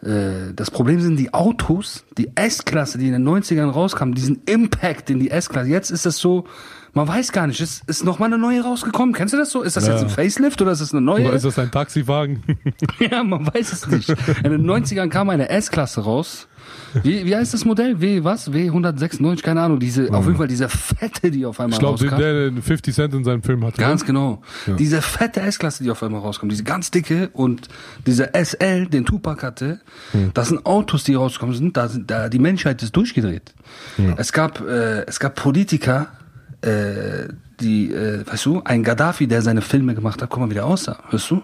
[0.02, 5.10] äh, das Problem sind die Autos, die S-Klasse, die in den 90ern rauskamen, diesen Impact
[5.10, 5.70] in die S-Klasse.
[5.70, 6.46] Jetzt ist das so,
[6.94, 9.14] man weiß gar nicht, ist, ist noch mal eine neue rausgekommen.
[9.16, 9.62] Kennst du das so?
[9.62, 9.94] Ist das Ja.
[9.94, 11.26] jetzt ein Facelift oder ist das eine neue?
[11.28, 12.44] Oder ist das ein Taxiwagen?
[13.00, 14.10] ja, man weiß es nicht.
[14.44, 16.48] In den 90ern kam eine S-Klasse raus.
[17.04, 18.00] Wie, wie heißt das Modell?
[18.02, 18.52] W was?
[18.52, 19.42] W196?
[19.42, 19.80] Keine Ahnung.
[19.80, 22.18] Diese, auf jeden Fall diese fette, die auf einmal Ich glaube, rauskam.
[22.20, 23.80] der, der 50 Cent in seinem Film hatte.
[23.82, 24.42] Ganz genau.
[24.78, 27.68] Diese fette S-Klasse, die auf einmal rauskommt, diese ganz dicke und
[28.06, 29.80] diese SL, den Tupac hatte,
[30.34, 31.76] das sind Autos, die rausgekommen sind.
[31.78, 33.54] Da sind da, die Menschheit ist durchgedreht.
[34.18, 36.08] Es gab, äh, es gab Politiker,
[36.62, 37.28] äh,
[37.60, 40.66] die, äh, weißt du, ein Gaddafi, der seine Filme gemacht hat, guck mal, wie der
[40.66, 41.42] aussah, weißt du?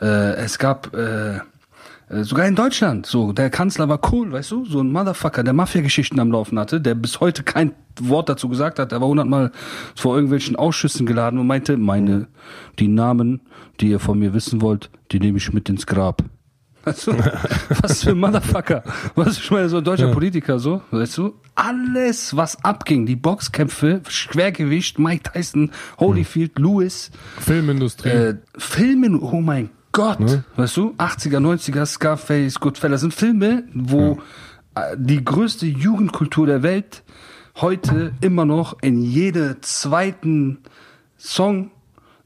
[0.00, 1.38] Äh, es gab, äh,
[2.10, 5.52] äh, Sogar in Deutschland, so, der Kanzler war cool, weißt du, so ein Motherfucker, der
[5.52, 9.52] Mafia-Geschichten am Laufen hatte, der bis heute kein Wort dazu gesagt hat, er war hundertmal
[9.94, 12.26] vor irgendwelchen Ausschüssen geladen und meinte, meine,
[12.78, 13.40] die Namen,
[13.80, 16.22] die ihr von mir wissen wollt, die nehme ich mit ins Grab.
[16.88, 17.12] Weißt du,
[17.82, 18.82] was für ein Motherfucker.
[19.14, 24.00] Was ich meine, so ein deutscher Politiker, so, weißt du, alles, was abging, die Boxkämpfe,
[24.08, 28.08] Schwergewicht, Mike Tyson, Holyfield, Lewis, Filmindustrie.
[28.08, 34.18] äh, Filmen, oh mein Gott, weißt du, 80er, 90er, Scarface, Goodfellas sind Filme, wo
[34.74, 37.02] äh, die größte Jugendkultur der Welt
[37.56, 40.58] heute immer noch in jede zweiten
[41.18, 41.70] Song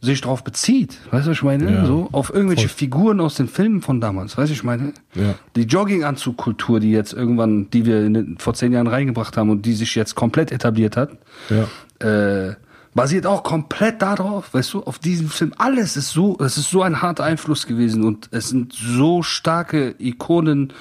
[0.02, 0.98] sich drauf bezieht.
[1.12, 1.72] Weißt du, was ich meine?
[1.72, 1.86] Ja.
[1.86, 2.76] So, auf irgendwelche Voll.
[2.76, 4.36] Figuren aus den Filmen von damals.
[4.36, 4.92] Weißt du, was ich meine?
[5.14, 5.36] Ja.
[5.54, 9.74] Die Jogginganzugkultur, die jetzt irgendwann, die wir den, vor zehn Jahren reingebracht haben und die
[9.74, 11.10] sich jetzt komplett etabliert hat,
[11.48, 12.48] ja.
[12.48, 12.56] äh,
[12.94, 15.54] basiert auch komplett darauf, weißt du, auf diesem Film.
[15.56, 19.94] Alles ist so, es ist so ein harter Einfluss gewesen und es sind so starke
[19.98, 20.72] Ikonen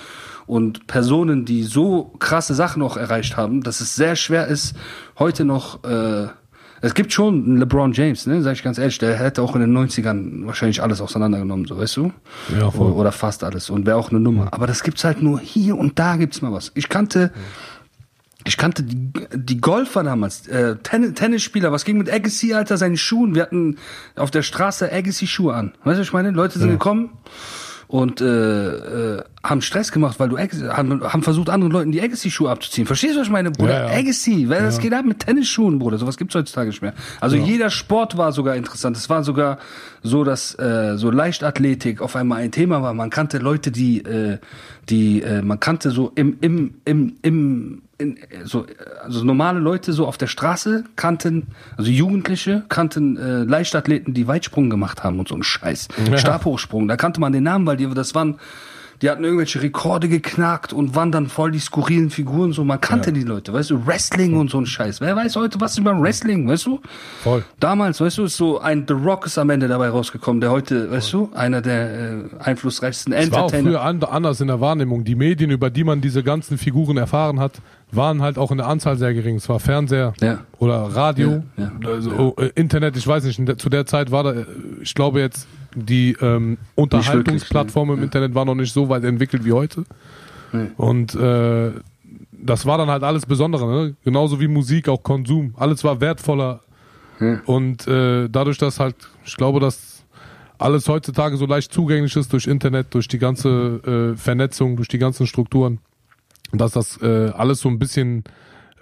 [0.48, 4.76] und Personen, die so krasse Sachen auch erreicht haben, dass es sehr schwer ist,
[5.20, 6.28] heute noch, äh,
[6.82, 9.62] es gibt schon einen LeBron James, ne, sag ich ganz ehrlich, der hätte auch in
[9.62, 12.12] den 90ern wahrscheinlich alles auseinandergenommen, so, weißt du?
[12.60, 12.92] Ja, voll.
[12.92, 14.50] Oder, fast alles und wäre auch eine Nummer.
[14.52, 16.72] Aber das gibt's halt nur hier und da gibt's mal was.
[16.74, 17.32] Ich kannte,
[18.46, 22.98] ich kannte die, die Golfer damals, äh, Tennis, Tennisspieler, was ging mit Agassi, Alter, seinen
[22.98, 23.36] Schuhen?
[23.36, 23.78] Wir hatten
[24.16, 25.74] auf der Straße Agassi-Schuhe an.
[25.84, 26.32] Weißt du, was ich meine?
[26.32, 27.12] Leute sind gekommen
[27.92, 32.50] und äh, äh, haben Stress gemacht, weil du haben, haben versucht, anderen Leuten die Agassi-Schuhe
[32.50, 32.88] abzuziehen.
[32.88, 33.88] Verstehst du, was ich meine, Bruder?
[33.88, 34.00] Ja, ja.
[34.00, 35.98] Agassi, weil das geht ab mit Tennisschuhen, Bruder.
[35.98, 36.94] Sowas gibt's heutzutage nicht mehr.
[37.20, 38.96] Also jeder Sport war sogar interessant.
[38.96, 39.58] Es war sogar
[40.04, 42.94] so, dass äh, so Leichtathletik auf einmal ein Thema war.
[42.94, 44.38] Man kannte Leute, die, äh,
[44.90, 48.66] die, äh, man kannte so im, im, im, im in, so,
[49.04, 54.70] also normale Leute so auf der Straße kannten, also Jugendliche kannten äh, Leichtathleten, die Weitsprung
[54.70, 55.88] gemacht haben und so ein Scheiß.
[56.16, 58.40] Stabhochsprung, da kannte man den Namen, weil die, das waren,
[59.02, 63.12] die hatten irgendwelche Rekorde geknackt und waren dann voll die skurrilen Figuren, so, man kannte
[63.12, 65.02] die Leute, weißt du, Wrestling und so ein Scheiß.
[65.02, 66.80] Wer weiß heute was über Wrestling, weißt du?
[67.24, 67.44] Voll.
[67.60, 70.92] Damals, weißt du, ist so ein The Rock ist am Ende dabei rausgekommen, der heute,
[70.92, 75.04] weißt du, einer der äh, einflussreichsten Es war auch früher an, anders in der Wahrnehmung.
[75.04, 77.54] Die Medien, über die man diese ganzen Figuren erfahren hat,
[77.92, 79.36] waren halt auch in der Anzahl sehr gering.
[79.36, 80.40] Es war Fernseher Ja.
[80.60, 81.90] oder Radio, Ja, ja.
[81.90, 83.60] Also, äh, Internet, ich weiß nicht.
[83.60, 84.46] Zu der Zeit war da, äh,
[84.82, 89.54] ich glaube jetzt, die ähm, Unterhaltungsplattformen im Internet waren noch nicht so weit entwickelt wie
[89.54, 89.86] heute.
[90.78, 91.72] Und äh,
[92.32, 93.96] das war dann halt alles Besondere, ne?
[94.04, 95.54] genauso wie Musik, auch Konsum.
[95.58, 96.62] Alles war wertvoller.
[97.46, 100.04] Und äh, dadurch, dass halt, ich glaube, dass
[100.58, 104.98] alles heutzutage so leicht zugänglich ist durch Internet, durch die ganze äh, Vernetzung, durch die
[104.98, 105.80] ganzen Strukturen,
[106.52, 108.24] dass das äh, alles so ein bisschen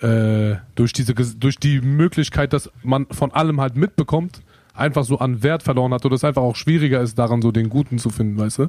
[0.02, 4.42] äh, durch diese durch die Möglichkeit, dass man von allem halt mitbekommt,
[4.80, 7.70] einfach so an Wert verloren hat oder es einfach auch schwieriger ist, daran so den
[7.70, 8.68] Guten zu finden, weißt du?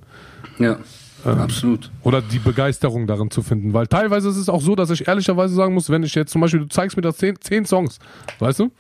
[0.59, 0.79] Ja.
[1.25, 1.91] Absolut.
[2.03, 3.75] oder die Begeisterung darin zu finden.
[3.75, 6.41] Weil teilweise ist es auch so, dass ich ehrlicherweise sagen muss, wenn ich jetzt zum
[6.41, 7.99] Beispiel, du zeigst mir das zehn, zehn Songs,
[8.39, 8.71] weißt du?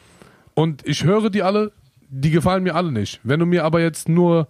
[0.54, 1.72] Und ich höre die alle,
[2.08, 3.20] die gefallen mir alle nicht.
[3.24, 4.48] Wenn du mir aber jetzt nur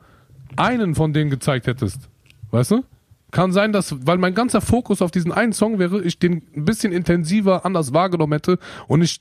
[0.57, 2.09] einen von denen gezeigt hättest,
[2.51, 2.85] weißt du?
[3.33, 6.65] Kann sein, dass, weil mein ganzer Fokus auf diesen einen Song wäre, ich den ein
[6.65, 9.19] bisschen intensiver anders wahrgenommen hätte und ich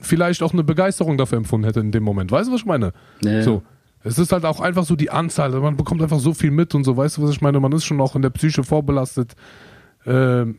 [0.00, 2.30] vielleicht auch eine Begeisterung dafür empfunden hätte in dem Moment.
[2.30, 2.92] Weißt du, was ich meine?
[3.22, 3.42] Ja.
[3.42, 3.62] So.
[4.04, 5.50] Es ist halt auch einfach so die Anzahl.
[5.50, 6.96] Man bekommt einfach so viel mit und so.
[6.96, 7.58] Weißt du, was ich meine?
[7.60, 9.34] Man ist schon auch in der Psyche vorbelastet.
[10.06, 10.58] Ähm,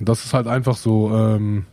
[0.00, 1.10] das ist halt einfach so.
[1.16, 1.64] Ähm,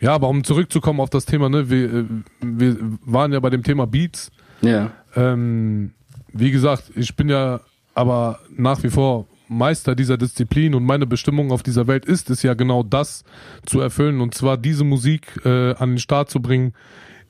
[0.00, 2.04] ja, aber um zurückzukommen auf das Thema, ne, wir, äh,
[2.40, 4.32] wir waren ja bei dem Thema Beats.
[4.62, 4.90] Ja.
[5.14, 5.92] Ähm,
[6.32, 7.60] wie gesagt, ich bin ja
[7.94, 12.42] aber nach wie vor Meister dieser Disziplin und meine Bestimmung auf dieser Welt ist es
[12.42, 13.24] ja genau das
[13.66, 16.74] zu erfüllen und zwar diese Musik äh, an den Start zu bringen,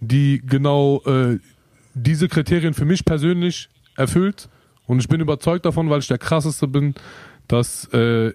[0.01, 1.39] die genau äh,
[1.95, 4.49] diese Kriterien für mich persönlich erfüllt
[4.87, 6.95] und ich bin überzeugt davon, weil ich der krasseste bin,
[7.49, 8.33] dass, äh,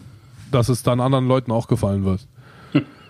[0.52, 2.28] dass es dann anderen Leuten auch gefallen wird.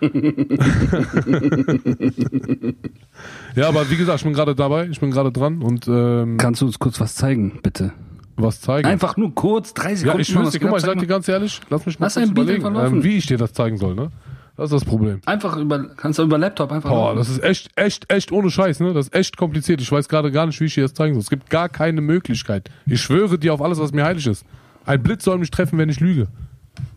[3.56, 6.62] ja, aber wie gesagt, ich bin gerade dabei, ich bin gerade dran und ähm, Kannst
[6.62, 7.92] du uns kurz was zeigen, bitte?
[8.42, 8.88] Was zeigen.
[8.88, 10.20] Einfach nur kurz, drei Ja, Sekunden.
[10.20, 12.30] ich schwör's dir, guck mal, ich sag dir ganz ehrlich, lass mich mal Lass kurz
[12.30, 14.10] überlegen, ähm, wie ich dir das zeigen soll, ne?
[14.56, 15.20] Das ist das Problem.
[15.24, 16.90] Einfach über, kannst du über Laptop einfach.
[16.90, 17.18] Boah, laufen.
[17.18, 18.92] das ist echt, echt, echt ohne Scheiß, ne?
[18.92, 19.80] Das ist echt kompliziert.
[19.80, 21.22] Ich weiß gerade gar nicht, wie ich dir das zeigen soll.
[21.22, 22.68] Es gibt gar keine Möglichkeit.
[22.86, 24.44] Ich schwöre dir auf alles, was mir heilig ist.
[24.84, 26.26] Ein Blitz soll mich treffen, wenn ich lüge.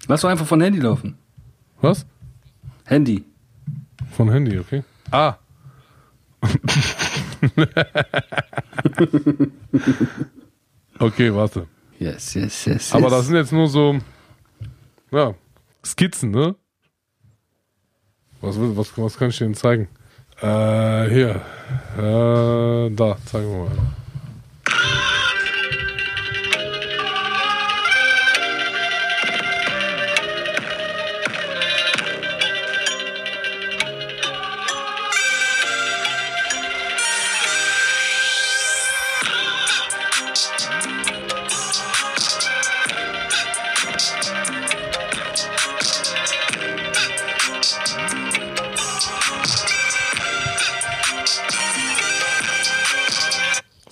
[0.08, 1.16] Lass doch einfach von Handy laufen.
[1.82, 2.08] Was?
[2.86, 3.24] Handy.
[4.12, 4.84] Von Handy, okay.
[5.12, 5.36] Ah.
[11.02, 11.68] okay, warte.
[12.00, 12.94] Yes, yes, yes.
[12.94, 13.12] Aber yes.
[13.12, 14.00] das sind jetzt nur so,
[15.12, 15.34] ja,
[15.84, 16.56] Skizzen, ne?
[18.42, 19.88] Was, was, was kann ich denn zeigen?
[20.42, 21.42] Äh, hier.
[21.98, 23.72] Äh, da, zeigen wir mal.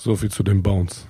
[0.10, 1.06] So viel zu dem Bounce.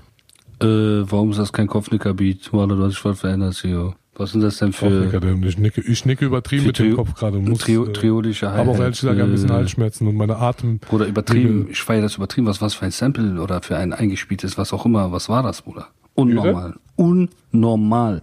[0.62, 0.66] Äh,
[1.10, 2.52] warum ist das kein Kopfnicker-Beat?
[2.52, 3.96] Warte, du hast dich voll verändert, CEO.
[4.16, 5.06] Was sind das denn für
[5.46, 7.40] ich nicke, ich nicke übertrieben mit dem Kopf gerade.
[7.40, 10.80] Muss, Trio, äh, triolische habe auch ehrlich gesagt ein bisschen äh, Halsschmerzen und meine Atem.
[10.80, 11.70] Bruder, übertrieben.
[11.72, 12.46] Ich feiere das übertrieben.
[12.46, 15.14] Was was für ein Sample oder für ein eingespieltes, was auch immer.
[15.14, 15.88] Was war das, Bruder?
[16.16, 16.76] Unnormal.
[16.98, 18.22] Unnormal.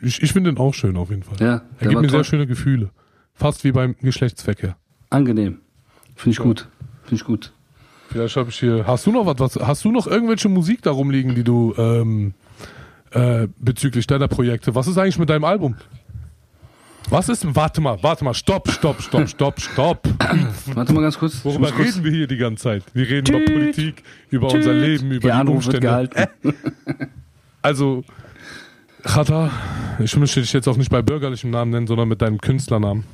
[0.00, 1.36] Ich, ich finde den auch schön auf jeden Fall.
[1.38, 2.88] Ja, er gibt mir sehr schöne Gefühle.
[3.34, 4.78] Fast wie beim Geschlechtsverkehr.
[5.10, 5.58] Angenehm.
[6.16, 6.66] Finde ich gut.
[7.02, 7.52] Finde ich gut.
[8.10, 8.84] Vielleicht habe ich hier.
[8.86, 9.56] Hast du noch was, was?
[9.66, 12.34] Hast du noch irgendwelche Musik da rumliegen, die du ähm,
[13.10, 14.74] äh, bezüglich deiner Projekte?
[14.74, 15.76] Was ist eigentlich mit deinem Album?
[17.10, 17.46] Was ist?
[17.54, 20.08] Warte mal, warte mal, stopp, stopp, stopp, stopp, stopp.
[20.74, 21.42] Warte mal ganz kurz.
[21.42, 22.82] Worüber muss kurz- reden wir hier die ganze Zeit?
[22.92, 25.86] Wir reden über Politik, über unser Leben, über Der die Anruf wird Umstände.
[25.86, 26.28] gehalten.
[27.62, 28.04] Also,
[29.04, 29.50] Chata,
[29.98, 33.04] ich möchte dich jetzt auch nicht bei bürgerlichem Namen nennen, sondern mit deinem Künstlernamen.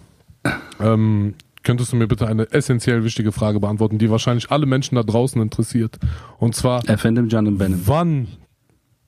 [0.80, 5.02] Ähm, könntest du mir bitte eine essentiell wichtige Frage beantworten, die wahrscheinlich alle Menschen da
[5.02, 5.98] draußen interessiert?
[6.38, 7.82] Und zwar, Effendim Can und Benim.
[7.86, 8.28] wann,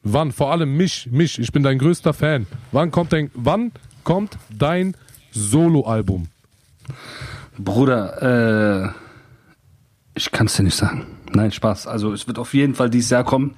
[0.02, 2.46] wann, vor allem mich, mich, ich bin dein größter Fan.
[2.72, 3.72] Wann kommt dein, wann
[4.04, 4.96] kommt dein
[5.30, 6.28] Soloalbum?
[7.58, 8.88] Bruder, äh,
[10.14, 11.06] ich kann es dir nicht sagen.
[11.32, 11.86] Nein, Spaß.
[11.86, 13.54] Also es wird auf jeden Fall dieses Jahr kommen.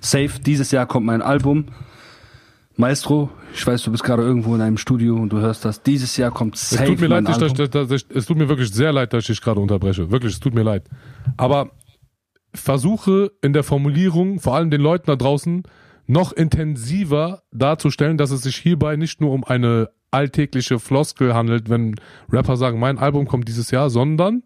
[0.00, 1.66] Safe, dieses Jahr kommt mein Album.
[2.76, 5.82] Maestro, ich weiß, du bist gerade irgendwo in einem Studio und du hörst das.
[5.82, 8.48] Dieses Jahr kommt Es safe tut mir leid, dass ich, dass ich, es tut mir
[8.48, 10.10] wirklich sehr leid, dass ich dich gerade unterbreche.
[10.10, 10.88] Wirklich, es tut mir leid.
[11.36, 11.70] Aber
[12.54, 15.64] versuche in der Formulierung, vor allem den Leuten da draußen,
[16.06, 21.96] noch intensiver darzustellen, dass es sich hierbei nicht nur um eine alltägliche Floskel handelt, wenn
[22.30, 24.42] Rapper sagen, mein Album kommt dieses Jahr, sondern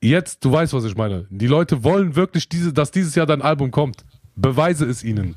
[0.00, 1.26] jetzt, du weißt, was ich meine.
[1.30, 4.04] Die Leute wollen wirklich, diese, dass dieses Jahr dein Album kommt.
[4.36, 5.34] Beweise es ihnen.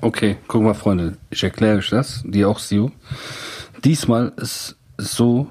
[0.00, 2.92] Okay, guck mal, Freunde, ich erkläre euch das, dir auch, Sio.
[3.82, 5.48] Diesmal ist es so,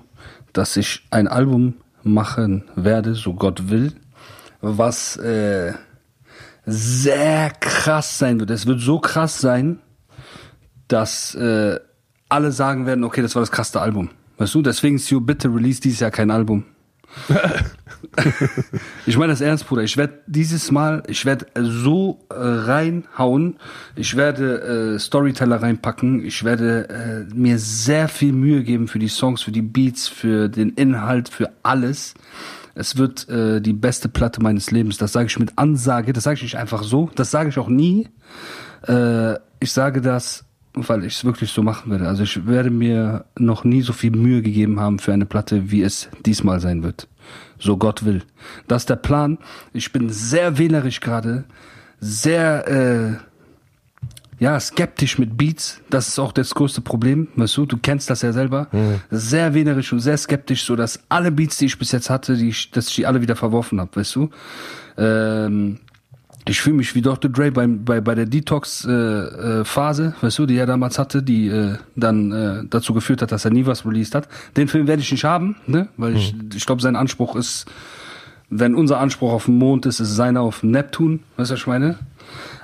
[0.54, 3.92] dass ich ein Album machen werde, so Gott will,
[4.62, 5.74] was äh,
[6.66, 8.50] sehr krass sein wird.
[8.52, 9.80] Es wird so krass sein,
[10.88, 11.80] dass äh,
[12.30, 14.12] alle sagen werden, okay, das war das krasseste Album.
[14.38, 16.64] Weißt du, deswegen, Sio, bitte release dieses Jahr kein Album.
[19.06, 19.84] Ich meine das ernst, Bruder.
[19.84, 23.58] Ich werde dieses Mal, ich werde so äh, reinhauen.
[23.96, 26.24] Ich werde äh, Storyteller reinpacken.
[26.26, 30.50] Ich werde äh, mir sehr viel Mühe geben für die Songs, für die Beats, für
[30.50, 32.14] den Inhalt, für alles.
[32.76, 34.98] Es wird äh, die beste Platte meines Lebens.
[34.98, 36.14] Das sage ich mit Ansage.
[36.14, 37.10] Das sage ich nicht einfach so.
[37.16, 38.10] Das sage ich auch nie.
[38.88, 42.08] Äh, ich sage das, weil ich es wirklich so machen werde.
[42.08, 45.82] Also ich werde mir noch nie so viel Mühe gegeben haben für eine Platte, wie
[45.82, 47.08] es diesmal sein wird.
[47.60, 48.24] So Gott will.
[48.68, 49.38] Das ist der Plan.
[49.74, 51.46] Ich bin sehr wählerisch gerade,
[52.00, 53.18] sehr äh,
[54.40, 55.82] ja skeptisch mit Beats.
[55.90, 57.28] Das ist auch das größte Problem.
[57.36, 58.68] Weißt du, du kennst das ja selber.
[59.10, 62.50] Sehr wählerisch und sehr skeptisch, so dass alle Beats, die ich bis jetzt hatte, die
[62.50, 63.96] ich, dass ich die alle wieder verworfen habe.
[63.96, 64.30] Weißt du.
[64.98, 65.80] Ähm,
[66.48, 67.30] ich fühle mich wie Dr.
[67.32, 71.48] Dre bei, bei, bei der Detox-Phase, äh, Phase, weißt du, die er damals hatte, die
[71.48, 74.28] äh, dann äh, dazu geführt hat, dass er nie was released hat.
[74.56, 75.88] Den Film werde ich nicht haben, ne?
[75.98, 77.66] weil ich, ich glaube, sein Anspruch ist,
[78.50, 81.68] wenn unser Anspruch auf dem Mond ist, ist seiner auf Neptun, weißt du, was ich
[81.68, 81.98] meine?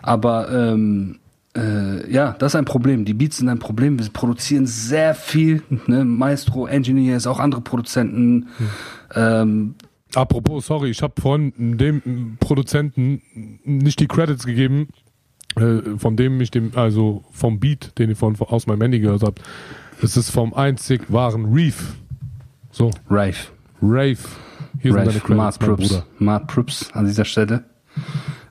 [0.01, 1.19] Aber ähm,
[1.55, 3.05] äh, ja, das ist ein Problem.
[3.05, 3.99] Die Beats sind ein Problem.
[3.99, 6.03] Wir produzieren sehr viel, ne?
[6.03, 8.47] Maestro, Engineers, auch andere Produzenten.
[9.13, 9.75] Ähm,
[10.15, 13.21] Apropos, sorry, ich habe vorhin dem Produzenten
[13.63, 14.89] nicht die Credits gegeben,
[15.55, 19.23] äh, von dem ich dem, also vom Beat, den ich von, aus meinem Handy gehört
[19.23, 19.41] habe.
[20.01, 21.95] Es ist vom einzig wahren Reef.
[22.71, 23.51] So, Rife.
[23.81, 24.17] Rave.
[24.81, 25.89] Hier sind deine Credits, Prups.
[25.89, 26.05] Bruder.
[26.19, 27.63] Mart Prups an dieser Stelle.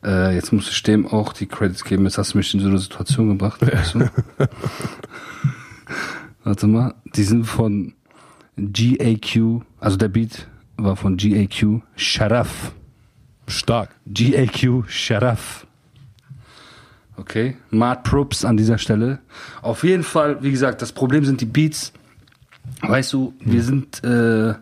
[0.05, 2.05] Äh, jetzt muss ich dem auch die Credits geben.
[2.05, 3.61] Jetzt hast du mich in so eine Situation gebracht.
[3.63, 4.11] Du?
[6.45, 6.95] Warte mal.
[7.17, 7.95] Die sind von
[8.57, 12.73] GAQ, also der Beat war von GAQ Sharaf.
[13.47, 13.91] Stark.
[14.07, 15.67] GAQ Sharaf.
[17.17, 17.57] Okay.
[17.71, 19.19] Mart Prups an dieser Stelle.
[19.61, 21.93] Auf jeden Fall, wie gesagt, das Problem sind die Beats.
[22.81, 24.55] Weißt du, wir sind, äh,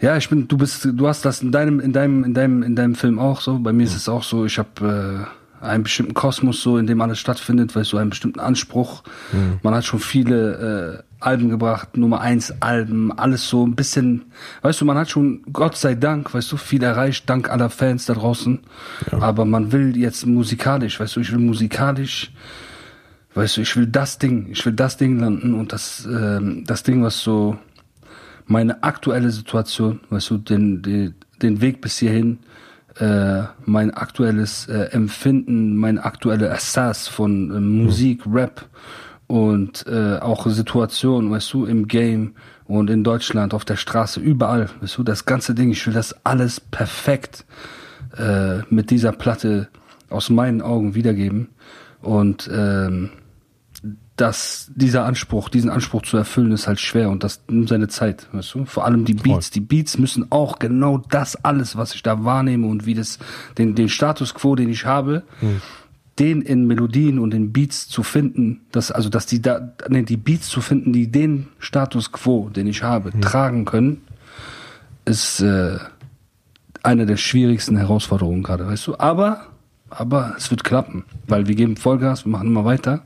[0.00, 2.76] ja, ich bin, du bist, du hast das in deinem, in deinem, in deinem, in
[2.76, 3.58] deinem Film auch so.
[3.58, 4.44] Bei mir ist es auch so.
[4.44, 5.28] Ich habe
[5.62, 9.02] äh, einen bestimmten Kosmos so, in dem alles stattfindet, weißt du, einen bestimmten Anspruch.
[9.62, 14.26] Man hat schon viele äh, Alben gebracht, Nummer eins Alben, alles so ein bisschen,
[14.62, 18.06] weißt du, man hat schon, Gott sei Dank, weißt du, viel erreicht, dank aller Fans
[18.06, 18.60] da draußen.
[19.12, 22.32] Aber man will jetzt musikalisch, weißt du, ich will musikalisch
[23.34, 26.84] Weißt du, ich will das Ding, ich will das Ding landen und das, ähm, das
[26.84, 27.58] Ding, was so
[28.46, 32.38] meine aktuelle Situation, weißt du, den, den, den Weg bis hierhin,
[33.00, 38.66] äh, mein aktuelles äh, Empfinden, mein aktuelle Assass von äh, Musik, Rap
[39.26, 42.34] und äh, auch Situation, weißt du, im Game
[42.66, 46.14] und in Deutschland, auf der Straße, überall, weißt du, das ganze Ding, ich will das
[46.24, 47.44] alles perfekt
[48.16, 49.68] äh, mit dieser Platte
[50.10, 51.48] aus meinen Augen wiedergeben
[52.00, 53.10] und ähm,
[54.16, 58.28] dass dieser Anspruch, diesen Anspruch zu erfüllen, ist halt schwer und das nimmt seine Zeit,
[58.32, 58.64] weißt du?
[58.64, 59.50] Vor allem die Beats.
[59.50, 63.18] Die Beats müssen auch genau das alles, was ich da wahrnehme und wie das,
[63.58, 65.24] den, den Status quo, den ich habe,
[66.18, 70.16] den in Melodien und in Beats zu finden, dass, also, dass die da, nee, die
[70.16, 74.02] Beats zu finden, die den Status quo, den ich habe, tragen können,
[75.04, 75.78] ist, äh,
[76.84, 78.98] eine der schwierigsten Herausforderungen gerade, weißt du?
[78.98, 79.46] Aber,
[79.90, 83.02] aber es wird klappen, weil wir geben Vollgas, wir machen immer weiter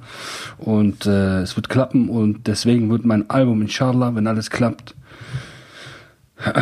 [0.58, 4.94] und äh, es wird klappen und deswegen wird mein Album inshallah, wenn alles klappt,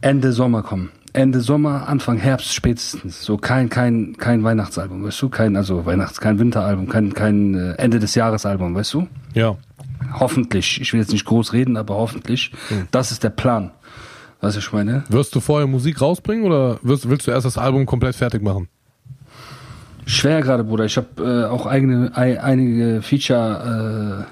[0.00, 0.90] Ende Sommer kommen.
[1.16, 3.24] Ende Sommer, Anfang Herbst spätestens.
[3.24, 5.28] So kein kein kein Weihnachtsalbum, weißt du?
[5.30, 9.08] Kein also Weihnachts, kein Winteralbum, kein kein äh, Ende des Jahres Album, weißt du?
[9.34, 9.56] Ja.
[10.20, 10.80] Hoffentlich.
[10.80, 12.52] Ich will jetzt nicht groß reden, aber hoffentlich.
[12.90, 13.70] Das ist der Plan.
[14.40, 15.04] Was ich meine?
[15.08, 18.68] Wirst du vorher Musik rausbringen oder wirst, willst du erst das Album komplett fertig machen?
[20.04, 20.84] Schwer gerade, Bruder.
[20.84, 24.26] Ich habe äh, auch eigene ei, einige Feature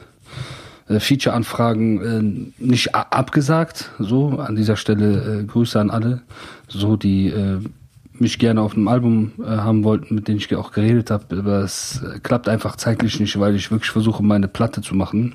[0.88, 3.90] äh, Feature-Anfragen äh, nicht abgesagt.
[3.98, 6.22] So an dieser Stelle äh, Grüße an alle,
[6.68, 7.60] so die äh,
[8.18, 11.58] mich gerne auf einem Album äh, haben wollten, mit denen ich auch geredet habe, aber
[11.64, 15.34] es äh, klappt einfach zeitlich nicht, weil ich wirklich versuche, meine Platte zu machen.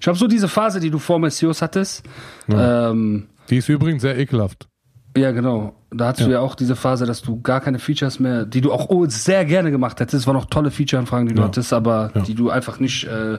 [0.00, 2.04] Ich habe so diese Phase, die du vor Messios hattest.
[2.48, 4.68] Ähm, Die ist übrigens sehr ekelhaft.
[5.16, 5.74] Ja, genau.
[5.92, 6.38] Da hattest du Ja.
[6.38, 9.44] ja auch diese Phase, dass du gar keine Features mehr, die du auch oh, sehr
[9.44, 10.22] gerne gemacht hättest.
[10.22, 11.48] Es waren auch tolle Feature-Anfragen, die du Ja.
[11.48, 12.20] hattest, aber Ja.
[12.22, 13.38] die du einfach nicht äh,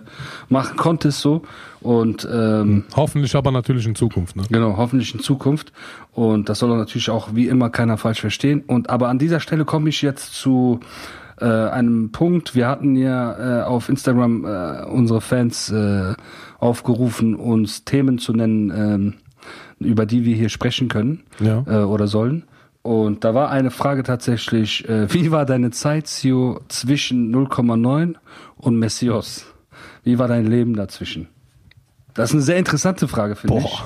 [0.50, 1.44] machen konntest so.
[1.80, 4.36] Und ähm, Hoffentlich aber natürlich in Zukunft.
[4.36, 4.44] Ne?
[4.50, 5.72] genau, hoffentlich in Zukunft.
[6.12, 8.64] Und das soll natürlich auch wie immer keiner falsch verstehen.
[8.68, 10.82] Und aber an dieser Stelle komme ich jetzt zu
[11.40, 12.54] äh, einem Punkt.
[12.54, 16.14] Wir hatten ja äh, auf Instagram äh, unsere Fans äh,
[16.60, 19.14] aufgerufen, uns Themen zu nennen, ähm,
[19.84, 21.64] über die wir hier sprechen können Ja.
[21.68, 22.44] äh, oder sollen.
[22.84, 28.16] Und da war eine Frage tatsächlich, äh, wie war deine Zeit, Sio, zwischen 0,9
[28.58, 29.46] und Messios?
[30.04, 31.28] Wie war dein Leben dazwischen?
[32.14, 33.84] Das ist eine sehr interessante Frage, finde ich.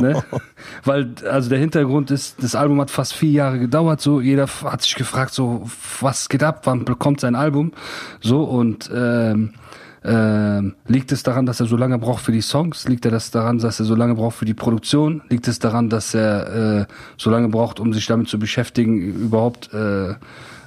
[0.00, 0.22] Ne?
[0.84, 4.82] Weil, also der Hintergrund ist, das Album hat fast vier Jahre gedauert, so, jeder hat
[4.82, 5.68] sich gefragt, so,
[6.00, 7.72] was geht ab, wann bekommt sein Album?
[8.20, 9.54] So, und ähm,
[10.02, 12.88] ähm, liegt es daran, dass er so lange braucht für die Songs?
[12.88, 15.22] Liegt er das daran, dass er so lange braucht für die Produktion?
[15.28, 16.86] Liegt es daran, dass er äh,
[17.18, 20.16] so lange braucht, um sich damit zu beschäftigen, überhaupt äh, äh,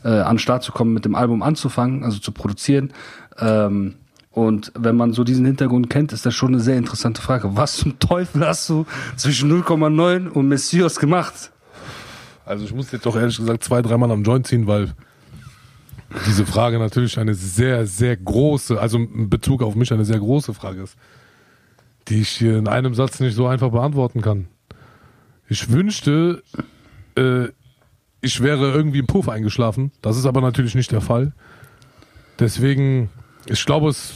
[0.03, 2.93] an den Start zu kommen, mit dem Album anzufangen, also zu produzieren.
[3.39, 3.95] Ähm,
[4.31, 7.55] und wenn man so diesen Hintergrund kennt, ist das schon eine sehr interessante Frage.
[7.55, 11.51] Was zum Teufel hast du zwischen 0,9 und Messias gemacht?
[12.45, 14.93] Also ich muss jetzt doch ehrlich gesagt zwei, dreimal am Joint ziehen, weil
[16.27, 20.53] diese Frage natürlich eine sehr, sehr große, also in Bezug auf mich eine sehr große
[20.53, 20.95] Frage ist,
[22.07, 24.47] die ich hier in einem Satz nicht so einfach beantworten kann.
[25.47, 26.43] Ich wünschte,
[27.15, 27.47] äh,
[28.21, 29.91] ich wäre irgendwie im Puff eingeschlafen.
[30.01, 31.33] Das ist aber natürlich nicht der Fall.
[32.39, 33.09] Deswegen,
[33.47, 34.13] ich glaube es,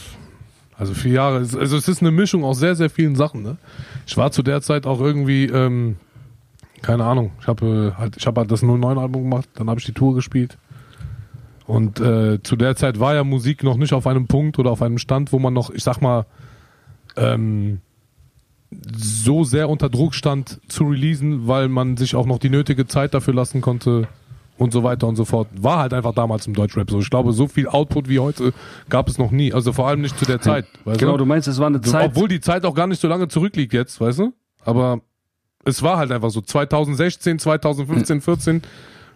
[0.76, 3.42] also vier Jahre, also es ist eine Mischung aus sehr, sehr vielen Sachen.
[3.42, 3.58] Ne?
[4.06, 5.96] Ich war zu der Zeit auch irgendwie, ähm,
[6.82, 9.92] keine Ahnung, ich habe halt, ich habe halt das 09-Album gemacht, dann habe ich die
[9.92, 10.56] Tour gespielt.
[11.68, 14.80] Und äh, zu der Zeit war ja Musik noch nicht auf einem Punkt oder auf
[14.82, 16.24] einem Stand, wo man noch, ich sag mal,
[17.16, 17.80] ähm,
[18.96, 23.14] so sehr unter Druck stand zu releasen, weil man sich auch noch die nötige Zeit
[23.14, 24.08] dafür lassen konnte
[24.58, 25.48] und so weiter und so fort.
[25.60, 27.00] War halt einfach damals im Deutschrap so.
[27.00, 28.52] Ich glaube, so viel Output wie heute
[28.88, 29.52] gab es noch nie.
[29.52, 30.66] Also vor allem nicht zu der Zeit.
[30.84, 31.18] Weißt Genau, du?
[31.18, 32.10] du meinst, es war eine So, Zeit.
[32.10, 34.32] Obwohl die Zeit auch gar nicht so lange zurückliegt jetzt, weißt du?
[34.64, 35.00] Aber
[35.64, 36.40] es war halt einfach so.
[36.40, 38.62] 2016, 2015, 14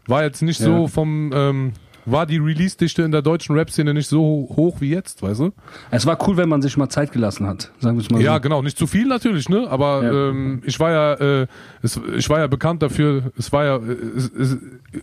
[0.07, 0.87] war jetzt nicht so Ja.
[0.87, 1.73] vom, ähm,
[2.05, 4.21] war die Release-Dichte in der deutschen Rap-Szene nicht so
[4.57, 5.53] hoch wie jetzt, weißt du?
[5.91, 8.35] es war cool, wenn man sich mal Zeit gelassen hat, sagen wir es mal Ja,
[8.35, 8.41] so.
[8.41, 9.69] genau, nicht zu viel natürlich, ne?
[9.71, 10.29] Aber Ja.
[10.31, 11.47] ähm, ich war ja, äh,
[11.83, 13.31] es, ich war ja bekannt dafür.
[13.39, 14.59] Es war ja, es, es,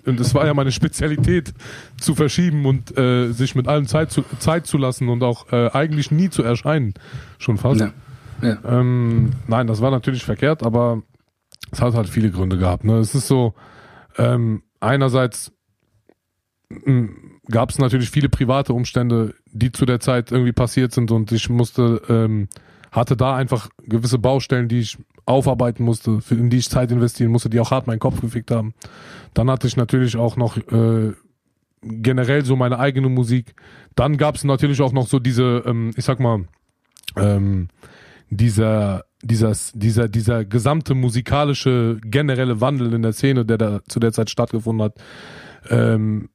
[0.06, 1.54] und es war ja meine Spezialität
[2.00, 5.70] zu verschieben und äh, sich mit allem Zeit zu, Zeit zu lassen und auch äh,
[5.72, 6.94] eigentlich nie zu erscheinen,
[7.38, 7.80] schon fast.
[7.82, 7.92] Ja.
[8.42, 8.58] Ja.
[8.66, 11.02] Ähm, nein, das war natürlich verkehrt, aber
[11.72, 12.84] es hat halt viele Gründe gehabt.
[12.84, 12.98] Ne?
[13.00, 13.54] Es ist so,
[14.18, 15.52] ähm, einerseits
[17.50, 21.50] gab es natürlich viele private Umstände, die zu der Zeit irgendwie passiert sind und ich
[21.50, 22.48] musste, ähm,
[22.92, 27.32] hatte da einfach gewisse Baustellen, die ich aufarbeiten musste, für, in die ich Zeit investieren
[27.32, 28.74] musste, die auch hart meinen Kopf gefickt haben.
[29.34, 31.14] Dann hatte ich natürlich auch noch äh,
[31.82, 33.56] generell so meine eigene Musik.
[33.96, 36.46] Dann gab es natürlich auch noch so diese, ähm, ich sag mal,
[37.16, 37.70] ähm,
[38.30, 44.12] dieser, dieser, dieser, dieser gesamte musikalische generelle Wandel in der Szene, der da zu der
[44.12, 44.96] Zeit stattgefunden hat.
[45.70, 46.30] Ähm,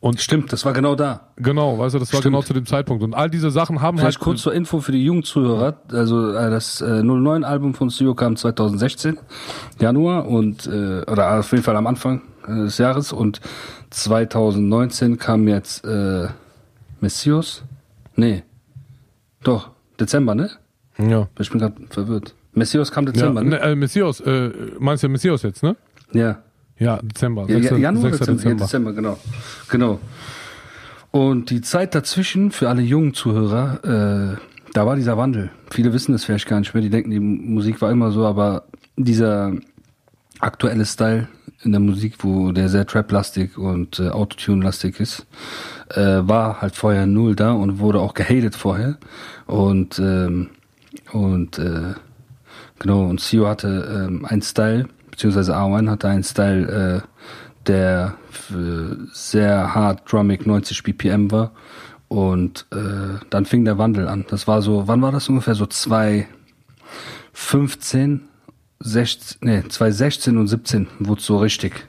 [0.00, 1.28] und Stimmt, das war genau da.
[1.36, 2.32] genau, weißt du, das war Stimmt.
[2.34, 3.02] genau zu dem Zeitpunkt.
[3.04, 5.76] Und all diese Sachen haben Vielleicht halt kurz zur Info für die jungen Zuhörer.
[5.92, 9.18] Also äh, das äh, 09-Album von Sio kam 2016,
[9.78, 13.40] Januar und äh, oder auf jeden Fall am Anfang äh, des Jahres und
[13.90, 16.28] 2019 kam jetzt äh,
[17.00, 17.62] Messios.
[18.16, 18.42] Nee.
[19.42, 20.50] Doch, Dezember, ne?
[20.98, 21.28] ja.
[21.38, 22.34] Ich bin gerade verwirrt.
[22.52, 23.60] Messios kam Ja, Dezember, ne, ne?
[23.60, 25.76] äh, Messias, äh, meinst du Messias jetzt, ne?
[26.12, 26.38] Ja.
[26.80, 27.42] Ja, Dezember.
[27.46, 27.70] Ja, 6.
[27.70, 28.18] ja, Januar, 6.
[28.18, 28.36] Dezember.
[28.36, 28.64] Dezember.
[28.64, 29.18] Dezember, genau.
[29.68, 30.00] Genau.
[31.10, 35.50] Und die Zeit dazwischen, für alle jungen Zuhörer, äh, da war dieser Wandel.
[35.70, 38.64] Viele wissen das vielleicht gar nicht mehr, die denken, die Musik war immer so, aber
[38.96, 39.52] dieser
[40.38, 41.28] aktuelle Style
[41.62, 45.26] in der Musik, wo der sehr Trap-lastig und äh, Autotune-lastig ist,
[45.90, 48.96] äh, war halt vorher null da und wurde auch gehatet vorher.
[49.46, 50.48] Und, ähm,
[51.12, 51.94] und äh,
[52.80, 54.88] Genau, und Sio hatte ähm, einen Style,
[55.20, 57.06] beziehungsweise A1 hatte einen Style, äh,
[57.66, 61.52] der für sehr hart drummig 90 BPM war.
[62.08, 64.24] Und äh, dann fing der Wandel an.
[64.30, 65.54] Das war so, wann war das ungefähr?
[65.54, 68.22] So 2015,
[68.80, 71.86] 16, nee, 2016 und 17 wurde so richtig.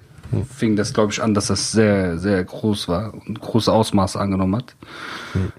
[0.49, 4.55] Fing das, glaube ich, an, dass das sehr, sehr groß war und große Ausmaße angenommen
[4.55, 4.75] hat.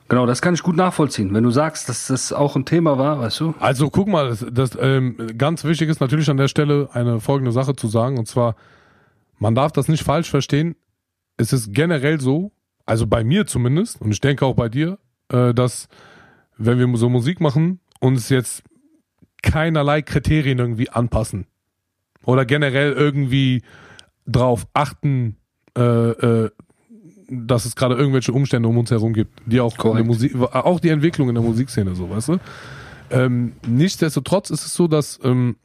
[0.09, 1.35] Genau, das kann ich gut nachvollziehen.
[1.35, 3.55] Wenn du sagst, dass das auch ein Thema war, weißt du?
[3.61, 7.53] Also guck mal, das, das ähm, ganz wichtig ist natürlich an der Stelle eine folgende
[7.53, 8.57] Sache zu sagen und zwar,
[9.39, 10.77] man darf das nicht falsch verstehen.
[11.37, 12.53] Es ist generell so,
[12.87, 14.99] also bei mir zumindest und ich denke auch bei dir,
[15.29, 15.89] äh, dass
[16.57, 18.63] wenn wir so Musik machen, uns jetzt
[19.43, 21.47] keinerlei Kriterien irgendwie anpassen
[22.25, 23.63] oder generell irgendwie
[24.27, 25.37] drauf achten,
[25.77, 26.51] äh, äh,
[27.29, 30.05] dass es gerade irgendwelche Umstände um uns herum gibt, die auch in der.
[30.05, 32.39] Musik, auch die Entwicklung in der Musikszene, so, weißt du?
[33.11, 35.57] Ähm, nichtsdestotrotz ist es so, dass ähm,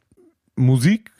[0.56, 1.10] Musik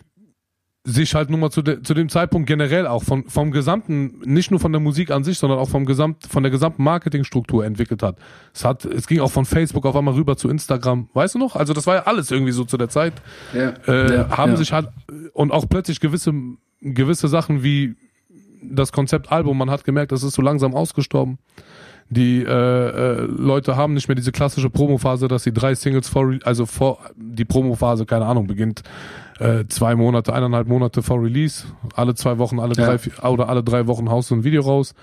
[0.84, 4.50] sich halt nun mal zu, de, zu dem Zeitpunkt generell auch von, vom gesamten, nicht
[4.50, 8.02] nur von der Musik an sich, sondern auch vom gesamt, von der gesamten Marketingstruktur entwickelt
[8.02, 8.16] hat.
[8.54, 11.56] Es hat, es ging auch von Facebook auf einmal rüber zu Instagram, weißt du noch?
[11.56, 13.12] Also das war ja alles irgendwie so zu der Zeit
[13.52, 13.74] Ja.
[13.86, 14.56] äh, Ja, haben ja.
[14.56, 14.88] sich halt
[15.34, 16.32] und auch plötzlich gewisse
[16.80, 17.94] gewisse Sachen wie
[18.62, 21.38] das Konzept Album, man hat gemerkt, das ist so langsam ausgestorben.
[22.10, 26.34] Die äh, äh, Leute haben nicht mehr diese klassische Promophase, dass sie drei Singles vor,
[26.42, 28.82] also vor die Promophase, keine Ahnung, beginnt
[29.40, 31.64] äh, zwei Monate, eineinhalb Monate vor Release,
[31.94, 32.86] alle zwei Wochen, alle Ja.
[32.86, 34.94] drei vier, oder alle drei Wochen haust du ein Video raus.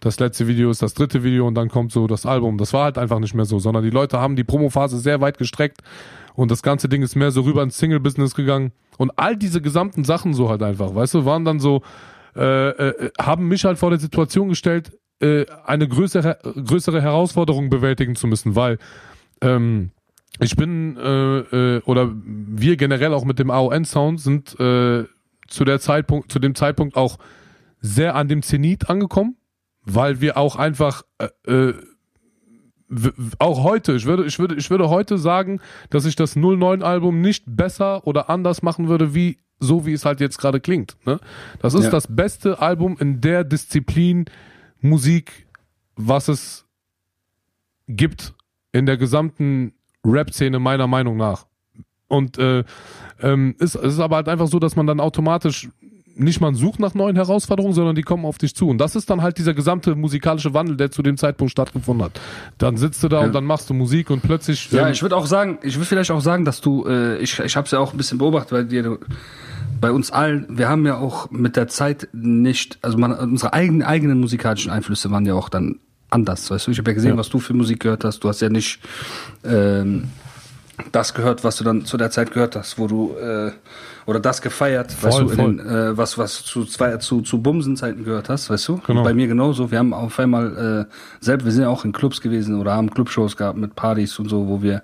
[0.00, 2.58] Das letzte Video ist das dritte Video und dann kommt so das Album.
[2.58, 5.38] Das war halt einfach nicht mehr so, sondern die Leute haben die Promophase sehr weit
[5.38, 5.80] gestreckt
[6.34, 8.72] und das ganze Ding ist mehr so rüber ins Single-Business gegangen.
[8.98, 11.82] Und all diese gesamten Sachen so halt einfach, weißt du, waren dann so,
[12.36, 18.16] äh, äh, haben mich halt vor der Situation gestellt, äh, eine größere, größere Herausforderung bewältigen
[18.16, 18.78] zu müssen, weil
[19.40, 19.90] ähm,
[20.40, 21.38] ich bin äh,
[21.76, 25.04] äh, oder wir generell auch mit dem AON-Sound sind äh,
[25.46, 27.18] zu der Zeitpunkt, zu dem Zeitpunkt auch
[27.80, 29.36] sehr an dem Zenit angekommen,
[29.84, 31.74] weil wir auch einfach äh, äh,
[33.38, 37.44] auch heute, ich würde, ich würde, ich würde heute sagen, dass ich das 09-Album nicht
[37.46, 40.96] besser oder anders machen würde, wie so wie es halt jetzt gerade klingt.
[41.06, 41.20] Ne?
[41.60, 41.90] Das ist Ja.
[41.90, 44.24] das beste Album in der Disziplin
[44.80, 45.46] Musik,
[45.94, 46.66] was es
[47.86, 48.34] gibt
[48.72, 49.72] in der gesamten
[50.04, 51.46] Rap-Szene meiner Meinung nach.
[52.08, 52.64] Und äh,
[53.20, 55.68] ähm, ist, es ist aber halt einfach so, dass man dann automatisch
[56.14, 58.68] nicht mal sucht nach neuen Herausforderungen, sondern die kommen auf dich zu.
[58.68, 62.20] Und das ist dann halt dieser gesamte musikalische Wandel, der zu dem Zeitpunkt stattgefunden hat.
[62.58, 63.26] Dann sitzt du da Ja.
[63.26, 64.70] und dann machst du Musik und plötzlich.
[64.72, 67.38] Ja, ähm, ich würde auch sagen, ich würde vielleicht auch sagen, dass du, äh, ich,
[67.38, 68.98] ich habe es ja auch ein bisschen beobachtet bei dir,
[69.80, 73.82] bei uns allen, wir haben ja auch mit der Zeit nicht, also man, unsere eigenen,
[73.82, 76.70] eigenen musikalischen Einflüsse waren ja auch dann anders, weißt du?
[76.70, 77.16] Ich habe ja gesehen, Ja.
[77.16, 78.20] was du für Musik gehört hast.
[78.22, 78.80] Du hast ja nicht
[79.44, 80.04] ähm,
[80.92, 83.52] das gehört, was du dann zu der Zeit gehört hast, wo du äh,
[84.06, 87.40] oder das gefeiert, weißt Voll, du, in den, äh, was was zu zwei zu zu
[87.40, 88.80] Bumsenzeiten gehört hast, weißt du?
[88.86, 89.00] Genau.
[89.00, 89.70] Und bei mir genauso.
[89.70, 92.90] Wir haben auf einmal äh, selbst, wir sind ja auch in Clubs gewesen oder haben
[92.90, 94.82] Clubshows gehabt mit Partys und so, wo wir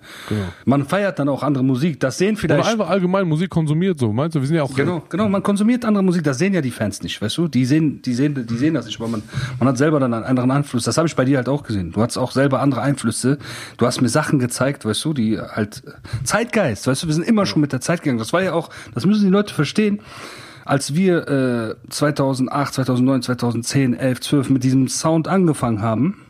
[0.65, 2.01] man feiert dann auch andere Musik.
[2.01, 4.41] Das sehen oder vielleicht einfach allgemein Musik konsumiert, so meinst du?
[4.41, 4.75] Wir sind ja auch.
[4.75, 7.49] Genau, genau, man konsumiert andere Musik, das sehen ja die Fans nicht, weißt du?
[7.49, 9.23] Die sehen, die sehen, die sehen das nicht, aber man,
[9.59, 10.85] man hat selber dann einen anderen Einfluss.
[10.85, 11.93] Das habe ich bei dir halt auch gesehen.
[11.93, 13.39] Du hattest auch selber andere Einflüsse.
[13.77, 15.83] Du hast mir Sachen gezeigt, weißt du, die halt
[16.25, 18.19] Zeitgeist, weißt du, wir sind immer schon mit der Zeit gegangen.
[18.19, 20.01] Das war ja auch, das müssen die Leute verstehen.
[20.65, 26.23] Als wir äh, 2008, 2009, 2010, 11, 12 mit diesem Sound angefangen haben,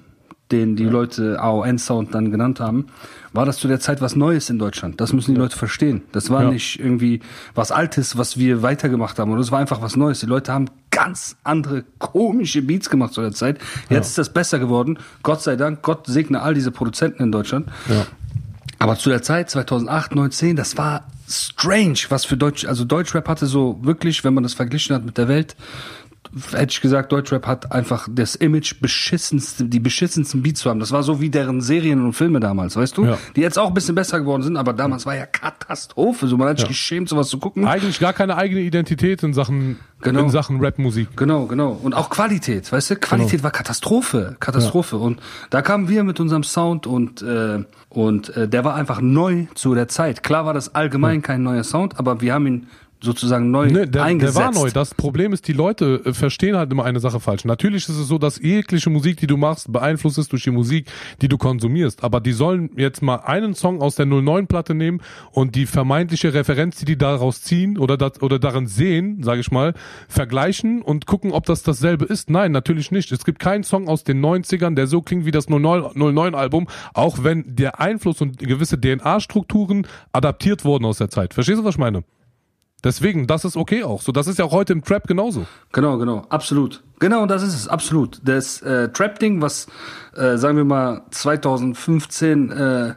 [0.53, 2.87] den die Leute AON-Sound dann genannt haben,
[3.35, 4.99] war das zu der Zeit was Neues in Deutschland.
[5.01, 6.03] Das müssen die Leute verstehen.
[6.13, 6.51] Das war Ja.
[6.51, 7.21] nicht irgendwie
[7.55, 9.31] was Altes, was wir weitergemacht haben.
[9.33, 10.21] Oder es war einfach was Neues.
[10.21, 13.59] Die Leute haben ganz andere komische Beats gemacht zu der Zeit.
[13.91, 14.99] Jetzt ist das besser geworden.
[15.23, 15.83] Gott sei Dank.
[15.83, 17.67] Gott segne all diese Produzenten in Deutschland.
[17.89, 18.07] Ja.
[18.79, 23.29] Aber zu der Zeit, 2008, 9, 10, das war strange, was für Deutsch, also Deutschrap
[23.29, 25.57] hatte so wirklich, wenn man das verglichen hat mit der Welt,
[26.53, 30.79] hätte ich gesagt, Deutschrap hat einfach das Image beschissenste, die beschissensten Beats zu haben.
[30.81, 33.07] Das war so wie deren Serien und Filme damals, weißt du?
[33.07, 33.19] Ja.
[33.35, 36.27] Die jetzt auch ein bisschen besser geworden sind, aber damals war ja Katastrophe.
[36.27, 36.69] So, man hat sich Ja.
[36.69, 37.67] geschämt, sowas zu gucken.
[37.67, 40.21] Eigentlich gar keine eigene Identität in Sachen, Genau.
[40.25, 41.17] in Sachen Rap-Musik.
[41.17, 41.71] Genau, genau.
[41.83, 42.97] Und auch Qualität, weißt du?
[42.97, 43.45] Qualität Genau.
[43.45, 44.97] war Katastrophe, Katastrophe.
[44.99, 49.47] Und da kamen wir mit unserem Sound und äh, und äh, der war einfach neu
[49.55, 50.23] zu der Zeit.
[50.23, 52.67] Klar war das allgemein kein neuer Sound, aber wir haben ihn
[53.01, 54.37] sozusagen neu Nee, der, der eingesetzt.
[54.37, 54.71] war neu.
[54.71, 57.45] Das Problem ist, die Leute äh, verstehen halt immer eine Sache falsch.
[57.45, 60.91] Natürlich ist es so, dass jegliche Musik, die du machst, beeinflusst ist durch die Musik,
[61.23, 62.03] die du konsumierst.
[62.03, 66.77] Aber die sollen jetzt mal einen Song aus der 09-Platte nehmen und die vermeintliche Referenz,
[66.77, 69.75] die die daraus ziehen oder, das, oder darin sehen, sage ich mal,
[70.09, 72.31] vergleichen und gucken, ob das dasselbe ist.
[72.31, 73.13] Nein, natürlich nicht.
[73.13, 77.45] Es gibt keinen Song aus den 90ern, der so klingt wie das 09-Album, auch wenn
[77.47, 81.35] der Einfluss und gewisse DNA-Strukturen adaptiert wurden aus der Zeit.
[81.35, 82.03] Verstehst du, was ich meine?
[82.85, 84.03] Deswegen, das ist okay auch.
[84.03, 85.47] So, das ist ja auch heute im Trap genauso.
[85.73, 86.83] Genau, genau, absolut.
[87.01, 88.21] Genau, das ist es, absolut.
[88.23, 89.67] Das äh, Trap-Ding, was,
[90.17, 92.95] äh, sagen wir mal, 2015 äh,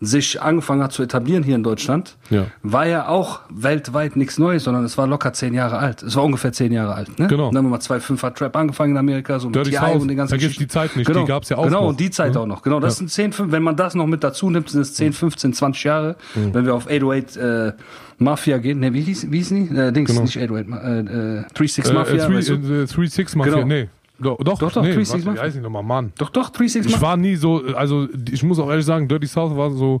[0.00, 2.46] sich angefangen hat zu etablieren hier in Deutschland, Ja.
[2.62, 6.02] war ja auch weltweit nichts Neues, sondern es war locker zehn Jahre alt.
[6.04, 7.18] Es war ungefähr zehn Jahre alt.
[7.18, 7.26] Ne?
[7.26, 7.48] Genau.
[7.48, 9.78] Dann haben wir mal 2,5 hat Trap angefangen in Amerika, so mit Dirty T.I.
[9.80, 10.64] South, und den ganzen vergiss Geschichten.
[10.64, 11.20] die Zeit nicht, genau.
[11.20, 11.88] die gab's ja auch Genau, noch.
[11.88, 12.40] und die Zeit Ja.
[12.42, 12.62] auch noch.
[12.62, 12.98] Genau, das Ja.
[12.98, 15.82] sind 10, 5, wenn man das noch mit dazu nimmt, sind es 10, 15, 20
[15.84, 16.16] Jahre.
[16.34, 17.72] Wenn wir auf 808 äh,
[18.18, 19.68] Mafia gehen, ne, wie hieß, wie hieß die?
[19.76, 20.22] Äh, Dings, Genau.
[20.22, 22.56] nicht 808, Ma- äh, äh, 36 Äh, Mafia, äh, weißt du?
[22.58, 23.66] three, äh, three Six Mafia, Genau.
[23.66, 23.88] nee.
[24.20, 25.42] Doch, doch, Doch, doch, nee, Three Six warte, wie Mafia.
[25.42, 26.12] heißt nochmal, Mann.
[26.18, 27.06] Doch, doch, 36 Ich Mafia.
[27.08, 30.00] war nie so, also ich muss auch ehrlich sagen, Dirty South war so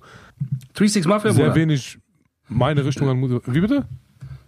[0.76, 1.54] 36 Mafia, sehr Bruder.
[1.56, 1.98] wenig
[2.48, 3.42] meine Richtung an Musik.
[3.46, 3.84] Wie bitte?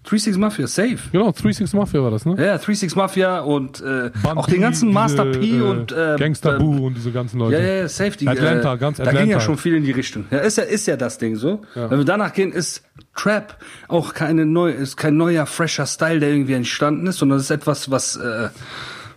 [0.03, 0.97] 36 Mafia, safe.
[1.13, 2.33] Genau, Three Six Mafia war das, ne?
[2.39, 6.59] Ja, 36 Mafia und äh, auch den ganzen Master P äh, und äh, Gangster äh,
[6.59, 7.57] Boo und diese ganzen Leute.
[7.59, 8.13] Ja, ja, ja, safe.
[8.17, 9.33] Die, Atlanta, äh, ganz Da ging Atlanta.
[9.33, 10.25] ja schon viel in die Richtung.
[10.31, 11.61] Ja, ist ja, ist ja das Ding so.
[11.75, 11.91] Ja.
[11.91, 12.83] Wenn wir danach gehen, ist
[13.15, 13.59] Trap
[13.89, 17.51] auch keine neu, ist kein neuer, fresher Style, der irgendwie entstanden ist, sondern es ist
[17.51, 18.49] etwas, was äh,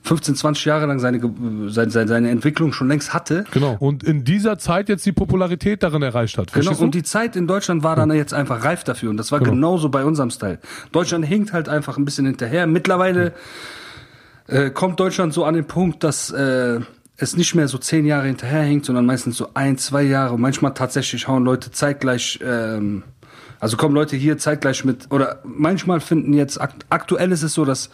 [0.04, 1.22] 15, 20 Jahre lang seine,
[1.68, 3.46] seine, seine, Entwicklung schon längst hatte.
[3.52, 3.78] Genau.
[3.80, 6.52] Und in dieser Zeit jetzt die Popularität darin erreicht hat.
[6.52, 6.84] Genau, du?
[6.84, 9.52] und die Zeit in Deutschland war dann jetzt einfach reif dafür und das war Genau.
[9.52, 10.60] genauso bei unserem Style.
[10.92, 12.68] Deutschland hinkt halt einfach ein bisschen hinterher.
[12.68, 13.34] Mittlerweile
[14.48, 16.82] äh, kommt Deutschland so an den Punkt, dass äh,
[17.16, 20.34] es nicht mehr so zehn Jahre hinterher hinkt, sondern meistens so ein, zwei Jahre.
[20.34, 23.04] Und manchmal tatsächlich hauen Leute zeitgleich, ähm,
[23.62, 27.64] also kommen Leute hier zeitgleich mit, oder manchmal finden jetzt, akt aktuell ist es so,
[27.64, 27.90] dass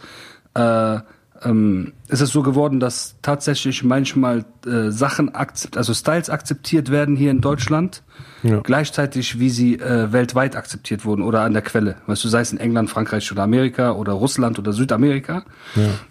[0.54, 0.98] äh,
[1.42, 7.16] ähm, ist es so geworden, dass tatsächlich manchmal äh, Sachen, akzept, also Styles akzeptiert werden
[7.16, 8.02] hier in Deutschland,
[8.42, 8.60] Ja.
[8.60, 11.96] gleichzeitig wie sie äh, weltweit akzeptiert wurden oder an der Quelle.
[12.06, 15.44] Weißt du, sei es in England, Frankreich oder Amerika oder Russland oder Südamerika.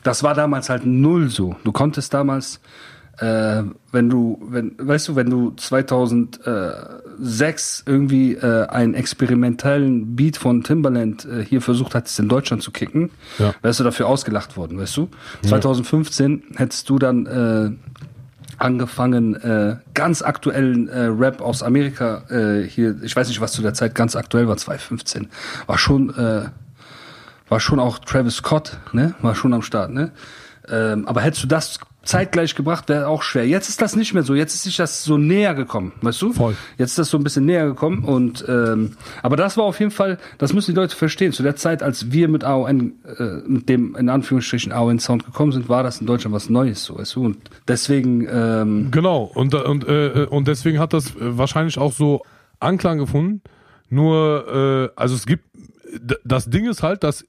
[0.03, 1.55] Das war damals halt null so.
[1.63, 2.59] Du konntest damals,
[3.19, 10.63] äh, wenn du, wenn, weißt du, wenn du 2006 irgendwie äh, einen experimentellen Beat von
[10.63, 13.53] Timbaland äh, hier versucht hattest in Deutschland zu kicken, Ja.
[13.61, 15.09] wärst du dafür ausgelacht worden, weißt du?
[15.47, 17.71] 2015 hättest du dann äh,
[18.57, 23.61] angefangen, äh, ganz aktuellen äh, Rap aus Amerika äh, hier, ich weiß nicht, was zu
[23.61, 25.29] der Zeit ganz aktuell war, 2015,
[25.65, 26.43] war schon, äh,
[27.47, 30.11] war schon auch Travis Scott, ne, war schon am Start, ne?
[30.71, 31.79] Ähm, aber hättest du das
[32.09, 33.47] zeitgleich gebracht, wäre auch schwer.
[33.47, 34.33] Jetzt ist das nicht mehr so.
[34.33, 36.33] Jetzt ist sich das so näher gekommen, weißt du?
[36.33, 36.55] Voll.
[36.77, 39.91] Jetzt ist das so ein bisschen näher gekommen und ähm, aber das war auf jeden
[39.91, 41.31] Fall, das müssen die Leute verstehen.
[41.31, 45.51] Zu der Zeit, als wir mit AON, äh, mit dem in Anführungsstrichen AON Sound gekommen
[45.51, 47.25] sind, war das in Deutschland was Neues, so weißt du.
[47.25, 47.37] Und
[47.67, 52.23] deswegen ähm, Genau, und, und, äh, und deswegen hat das äh, wahrscheinlich auch so
[52.59, 53.41] Anklang gefunden.
[53.89, 55.45] Nur, äh, also es gibt,
[56.23, 57.25] das Ding ist halt, dass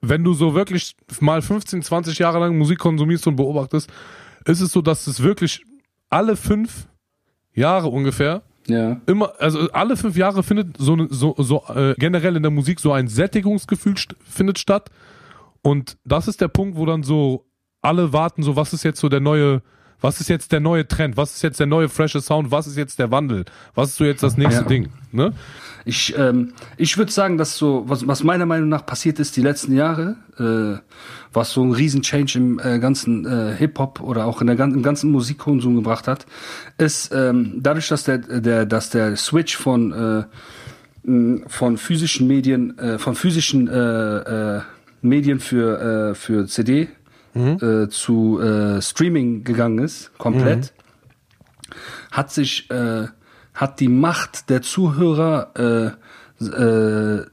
[0.00, 3.90] wenn du so wirklich mal 15, 20 Jahre lang Musik konsumierst und beobachtest,
[4.44, 5.64] ist es so, dass es wirklich
[6.08, 6.86] alle fünf
[7.52, 12.42] Jahre ungefähr ja, immer, also alle fünf Jahre findet so, so, so äh, generell in
[12.42, 14.90] der Musik so ein Sättigungsgefühl st findet statt.
[15.62, 17.46] Und das ist der Punkt, wo dann so
[17.80, 19.62] alle warten, so was ist jetzt so der neue,
[20.00, 22.76] was ist jetzt der neue Trend, was ist jetzt der neue frische Sound, was ist
[22.76, 23.44] jetzt der Wandel,
[23.74, 24.68] was ist so jetzt das nächste Ja.
[24.68, 25.32] Ding, ne?
[25.88, 29.40] Ich, ähm, ich würde sagen, dass so, was, was meiner Meinung nach passiert ist die
[29.40, 30.80] letzten Jahre, äh,
[31.32, 35.12] was so ein Riesen-Change im äh, ganzen äh, Hip-Hop oder auch in der, im ganzen
[35.12, 36.26] Musikkonsum gebracht hat,
[36.76, 42.98] ist ähm, dadurch, dass der, der, dass der Switch von, äh, von physischen Medien, äh,
[42.98, 44.60] von physischen äh, äh,
[45.02, 46.88] Medien für, äh, für CD
[47.36, 50.72] äh, zu äh, Streaming gegangen ist, komplett
[52.10, 53.06] hat sich äh,
[53.54, 55.50] hat die Macht der Zuhörer
[56.40, 57.24] äh, äh,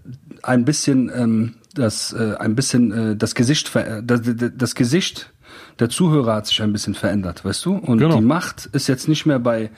[0.44, 4.22] ein bisschen ähm, das äh, ein bisschen äh, das Gesicht ver das,
[4.56, 5.32] das Gesicht
[5.80, 7.76] der Zuhörer hat sich ein bisschen verändert, weißt du?
[7.76, 8.16] Und Genau.
[8.16, 9.72] die Macht ist jetzt nicht mehr bei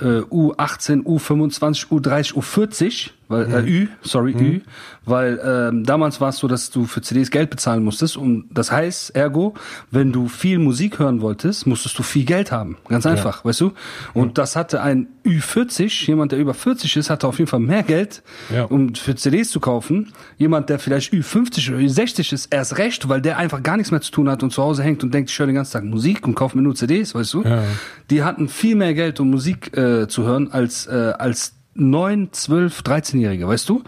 [0.00, 4.60] äh, U18, U25, U30, U40, weil äh, Ü, sorry, Ü,
[5.04, 8.72] weil ähm, damals war es so, dass du für CDs Geld bezahlen musstest und das
[8.72, 9.54] heißt, ergo,
[9.92, 13.72] wenn du viel Musik hören wolltest, musstest du viel Geld haben, ganz einfach, weißt du?
[14.14, 17.82] Und das hatte ein Ü40, jemand, der über 40 ist, hatte auf jeden Fall mehr
[17.84, 18.22] Geld,
[18.52, 18.64] Ja.
[18.64, 20.12] um für CDs zu kaufen.
[20.38, 24.00] Jemand, der vielleicht Ü50 oder Ü60 ist, erst recht, weil der einfach gar nichts mehr
[24.00, 26.26] zu tun hat und zu Hause hängt und denkt, ich höre den ganzen Tag Musik
[26.26, 27.42] und kaufe mir nur CDs, weißt du?
[27.44, 27.62] Ja.
[28.10, 32.80] Die hatten viel mehr Geld, um Musik äh, zu hören, als, äh, als 9, 12,
[32.80, 33.82] 13-Jährige, weißt du?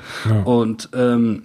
[0.45, 1.45] Und ähm,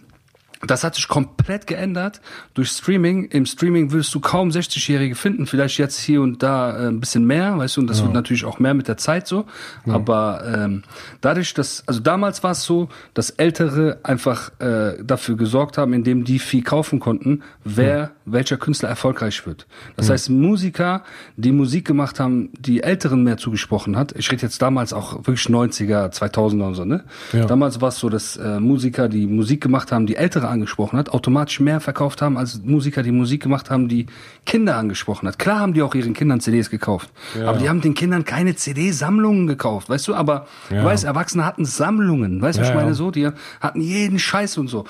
[0.65, 2.21] das hat sich komplett geändert
[2.53, 3.25] durch Streaming.
[3.25, 7.25] Im Streaming wirst du kaum 60-Jährige finden, vielleicht jetzt hier und da äh, ein bisschen
[7.25, 9.45] mehr, weißt du, und das wird natürlich auch mehr mit der Zeit so.
[9.87, 10.83] Aber ähm,
[11.21, 16.23] dadurch, dass, also damals war es so, dass Ältere einfach äh, dafür gesorgt haben, indem
[16.23, 19.67] die viel kaufen konnten, wer, welcher Künstler erfolgreich wird.
[19.95, 21.03] Das heißt, Musiker,
[21.35, 25.45] die Musik gemacht haben, die Älteren mehr zugesprochen hat, ich rede jetzt damals auch wirklich
[25.45, 27.03] 90er, 2000er und so, ne?
[27.33, 27.45] Ja.
[27.45, 30.15] Damals war es so, dass äh, Musiker, die Musik gemacht haben, die
[30.47, 34.05] Ältere angesprochen hat, automatisch mehr verkauft haben als Musiker, die Musik gemacht haben, die
[34.45, 35.37] Kinder angesprochen hat.
[35.39, 37.09] Klar haben die auch ihren Kindern CDs gekauft,
[37.45, 40.15] aber die haben den Kindern keine CD-Sammlungen gekauft, weißt du?
[40.15, 40.79] Aber Ja.
[40.81, 42.93] du weißt, Erwachsene hatten Sammlungen, weißt du, Ja, ich meine ja.
[42.93, 43.11] so?
[43.11, 43.27] Die
[43.59, 44.85] hatten jeden Scheiß und so.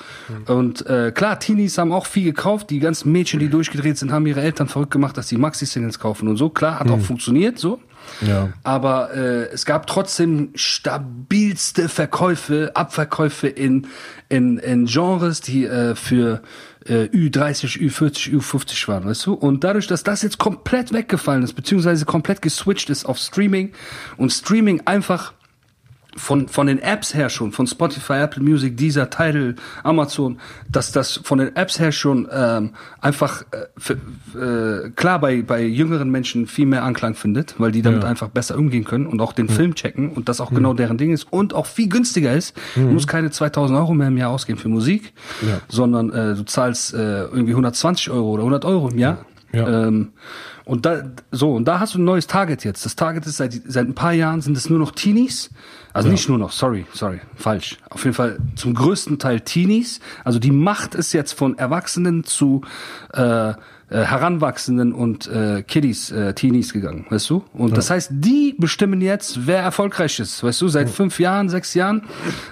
[0.46, 2.70] Und äh, klar, Teenies haben auch viel gekauft.
[2.70, 6.28] Die ganzen Mädchen, die durchgedreht sind, haben ihre Eltern verrückt gemacht, dass sie Maxi-Singles kaufen
[6.28, 6.48] und so.
[6.50, 7.80] Klar, hat auch funktioniert so.
[8.20, 8.52] Ja.
[8.62, 13.86] Aber äh, es gab trotzdem stabilste Verkäufe, Abverkäufe in,
[14.28, 16.42] in, in Genres, die äh, für
[16.86, 19.34] äh, Ü30, Ü40, Ü50 waren, weißt du?
[19.34, 23.72] Und dadurch, dass das jetzt komplett weggefallen ist, beziehungsweise komplett geswitcht ist auf Streaming
[24.16, 25.32] und Streaming einfach
[26.18, 29.54] von, von den Apps her schon, von Spotify, Apple Music, Deezer, Tidal,
[29.84, 30.38] Amazon,
[30.70, 33.94] dass das von den Apps her schon ähm, einfach äh, für,
[34.34, 38.08] äh, klar bei, bei jüngeren Menschen viel mehr Anklang findet, weil die damit Ja.
[38.10, 41.12] einfach besser umgehen können und auch den Film checken und das auch genau deren Ding
[41.12, 42.56] ist und auch viel günstiger ist.
[42.74, 45.12] Du musst keine 2000 Euro mehr im Jahr ausgeben für Musik,
[45.42, 45.60] Ja.
[45.68, 49.24] sondern äh, du zahlst äh, irgendwie 120 Euro oder 100 Euro im Jahr.
[49.52, 49.86] Ja.
[49.86, 50.08] Ähm,
[50.68, 51.02] und da,
[51.32, 52.84] so, und da hast du ein neues Target jetzt.
[52.84, 55.50] Das Target ist seit, seit ein paar Jahren sind es nur noch Teenies.
[55.94, 57.78] Also nicht nur noch, sorry, sorry, falsch.
[57.88, 60.00] Auf jeden Fall zum größten Teil Teenies.
[60.24, 62.60] Also die Macht ist jetzt von Erwachsenen zu,
[63.14, 63.54] äh, äh,
[63.88, 67.42] Heranwachsenden und äh, Kiddies, äh, Teenies gegangen, weißt du?
[67.54, 70.68] Und das heißt, die bestimmen jetzt, wer erfolgreich ist, weißt du?
[70.68, 72.02] Seit fünf Jahren, sechs Jahren,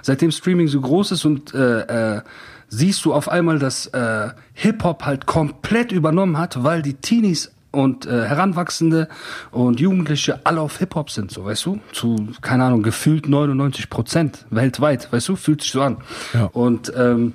[0.01, 2.23] seitdem Streaming so groß ist und äh, äh,
[2.69, 8.07] siehst du auf einmal, dass äh, Hip-Hop halt komplett übernommen hat, weil die Teenies und
[8.07, 9.09] äh, Heranwachsende
[9.51, 11.81] und Jugendliche alle auf Hip-Hop sind, so, weißt du?
[11.93, 15.37] Zu, keine Ahnung, gefühlt 99 Prozent weltweit, weißt du?
[15.37, 15.99] Fühlt sich so an.
[16.33, 16.45] Ja.
[16.47, 17.35] Und ähm,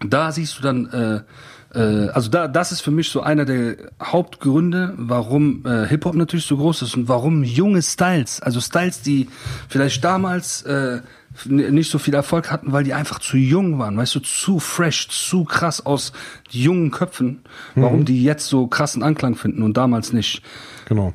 [0.00, 3.76] da siehst du dann, äh, äh, also da, das ist für mich so einer der
[4.02, 9.28] Hauptgründe, warum äh, Hip-Hop natürlich so groß ist und warum junge Styles, also Styles, die
[9.68, 11.00] vielleicht damals äh,
[11.46, 15.08] nicht so viel Erfolg hatten, weil die einfach zu jung waren, weißt du, zu fresh,
[15.08, 16.12] zu krass aus
[16.50, 17.40] jungen Köpfen,
[17.74, 20.42] warum die jetzt so krassen Anklang finden und damals nicht.
[20.86, 21.14] Genau.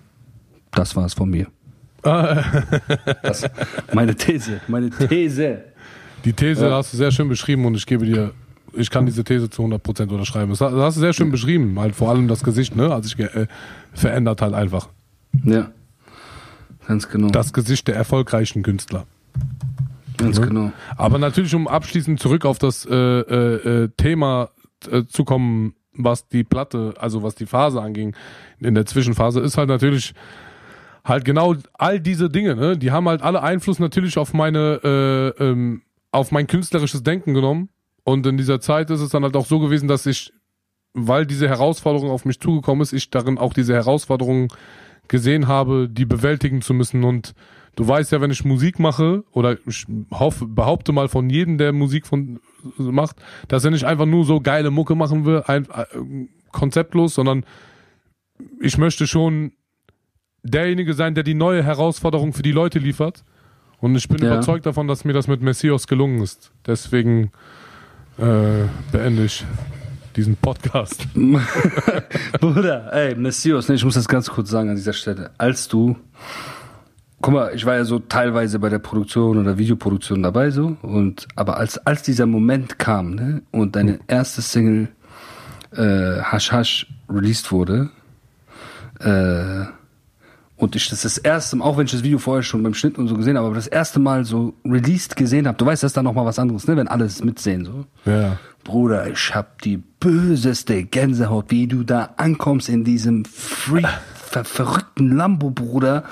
[0.71, 1.47] Das war es von mir.
[2.03, 3.43] das,
[3.93, 5.63] meine These, meine These.
[6.23, 8.33] Die These hast du sehr schön beschrieben und ich gebe dir,
[8.73, 10.51] ich kann diese These zu 100% unterschreiben.
[10.51, 12.93] Das hast du sehr schön beschrieben, halt vor allem das Gesicht, ne?
[12.93, 13.47] Also ich äh,
[13.93, 14.89] verändert halt einfach.
[15.43, 15.71] Ja.
[16.87, 17.27] Ganz genau.
[17.29, 19.05] Das Gesicht der erfolgreichen Künstler.
[20.17, 20.71] Ganz genau.
[20.95, 24.49] Aber natürlich, um abschließend zurück auf das äh, äh, äh, Thema
[24.89, 28.15] äh, zu kommen, was die Platte, also was die Phase anging,
[28.59, 30.13] in der Zwischenphase, ist halt natürlich
[31.03, 32.77] halt genau all diese Dinge, ne?
[32.77, 34.81] Die haben halt alle Einfluss natürlich auf meine,
[35.39, 37.69] äh, ähm, auf mein künstlerisches Denken genommen.
[38.03, 40.31] Und in dieser Zeit ist es dann halt auch so gewesen, dass ich,
[40.93, 44.53] weil diese Herausforderung auf mich zugekommen ist, ich darin auch diese Herausforderung
[45.07, 47.03] gesehen habe, die bewältigen zu müssen.
[47.03, 47.33] Und
[47.77, 51.71] du weißt ja, wenn ich Musik mache, oder ich hoffe, behaupte mal von jedem, der
[51.71, 52.39] Musik von
[52.77, 53.15] macht,
[53.47, 55.85] dass er nicht einfach nur so geile Mucke machen will, ein, äh,
[56.51, 57.45] konzeptlos, sondern
[58.59, 59.53] ich möchte schon
[60.43, 63.23] derjenige sein, der die neue Herausforderung für die Leute liefert.
[63.79, 64.33] Und ich bin Ja.
[64.33, 66.51] überzeugt davon, dass mir das mit Messias gelungen ist.
[66.65, 67.31] Deswegen
[68.17, 69.45] äh, beende ich
[70.15, 71.07] diesen Podcast.
[72.39, 75.29] Bruder, ey, Messias, ne, ich muss das ganz kurz sagen an dieser Stelle.
[75.37, 75.95] Als du,
[77.21, 81.27] guck mal, ich war ja so teilweise bei der Produktion oder Videoproduktion dabei so und
[81.35, 84.89] aber als als dieser Moment kam, ne, und deine erste Single
[85.71, 87.89] äh, Hash Hash released wurde,
[88.99, 89.65] äh,
[90.57, 92.97] und ich das das erste Mal, auch wenn ich das Video vorher schon beim Schnitt
[92.97, 95.89] und so gesehen habe, aber das erste Mal so released gesehen habe, du weißt, das
[95.89, 97.85] ist dann noch mal was anderes, ne, wenn alles mitsehen so.
[98.09, 98.37] Ja.
[98.63, 105.15] Bruder, ich hab die böseste Gänsehaut, wie du da ankommst in diesem freak, ver verrückten
[105.15, 106.03] Lambo, Bruder,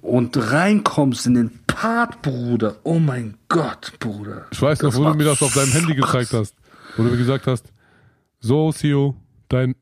[0.00, 2.76] und reinkommst in den Part, Bruder.
[2.82, 4.46] Oh mein Gott, Bruder.
[4.50, 6.54] Ich weiß noch, wo du mir das auf deinem Handy gezeigt hast.
[6.96, 7.72] Wo du mir gesagt hast,
[8.40, 9.16] so, Sio,
[9.48, 9.74] dein,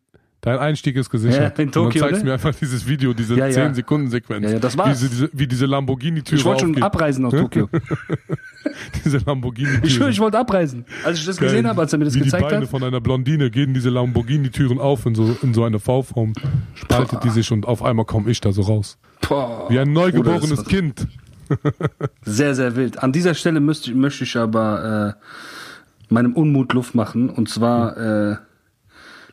[0.46, 1.58] dein Einstieg ist gesichert.
[1.58, 2.28] Ja, in Und dann Tokio, zeigst ne?
[2.28, 3.66] mir einfach dieses Video, diese Ja, ja.
[3.66, 4.44] 10-Sekunden-Sequenz.
[4.46, 5.00] Ja, ja, das war's.
[5.00, 7.68] Diese, diese, wie diese Lamborghini-Tür Ich wollte schon abreisen aus Tokio.
[9.04, 9.84] Diese Lamborghini-Tür.
[9.84, 10.84] Ich ich wollte abreisen.
[11.04, 12.70] Als ich das gesehen habe, als er mir das wie gezeigt die Beine hat.
[12.70, 16.32] von einer Blondine gehen diese Lamborghini-Türen auf in so, in so eine V-Form.
[16.74, 18.98] Spaltet die sich und auf einmal komme ich da so raus.
[19.28, 21.08] Boah, Wie ein Bruder, neugeborenes war Kind.
[22.22, 23.02] Sehr, sehr wild.
[23.02, 27.30] An dieser Stelle müsste, möchte ich aber äh, meinem Unmut Luft machen.
[27.30, 28.36] Und zwar äh,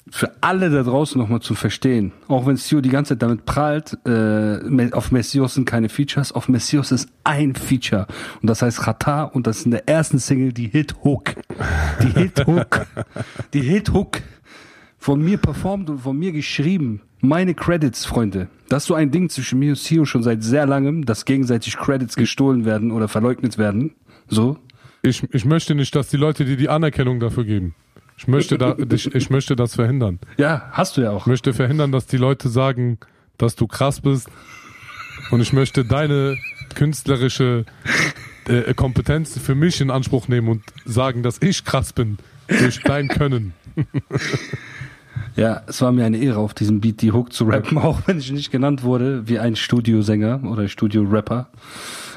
[0.09, 2.11] für alle da draußen nochmal zu verstehen.
[2.27, 6.49] Auch wenn Sio die ganze Zeit damit prahlt, äh, auf Messios sind keine Features, auf
[6.49, 8.07] Messios ist ein Feature.
[8.41, 11.35] Und das heißt Chata und das ist in der ersten Single die Hit Hook.
[12.01, 12.85] Die Hit Hook.
[13.53, 14.21] Die Hit Hook.
[14.97, 17.01] Von mir performt und von mir geschrieben.
[17.19, 18.49] Meine Credits, Freunde.
[18.69, 21.77] Das ist so ein Ding zwischen mir und Sio schon seit sehr langem, dass gegenseitig
[21.77, 23.95] Credits gestohlen werden oder verleugnet werden.
[24.27, 24.57] So.
[25.01, 27.75] Ich, ich möchte nicht, dass die Leute dir die Anerkennung dafür geben.
[28.17, 30.19] Ich möchte, da, ich, ich möchte das verhindern.
[30.37, 31.21] Ja, hast du ja auch.
[31.21, 32.99] Ich möchte verhindern, dass die Leute sagen,
[33.37, 34.29] dass du krass bist.
[35.31, 36.37] Und ich möchte deine
[36.75, 37.65] künstlerische
[38.47, 43.07] äh, Kompetenz für mich in Anspruch nehmen und sagen, dass ich krass bin durch dein
[43.07, 43.53] Können.
[45.35, 48.19] Ja, es war mir eine Ehre, auf diesem Beat die Hook zu rappen, auch wenn
[48.19, 51.47] ich nicht genannt wurde wie ein Studiosänger oder Studio-Rapper.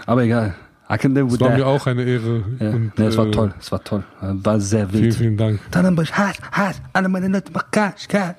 [0.05, 0.55] Aber egal.
[0.89, 2.45] With Es war mir auch eine Ehre.
[2.61, 2.71] ja.
[2.71, 4.05] Und, nee, es war äh, toll, es war toll.
[4.21, 5.15] War sehr Vielen, wild.
[5.15, 5.61] vielen Dank.
[5.73, 8.37] Tannenbusch, Hasch, Hasch, alle meine Leute machen Cash, Cash.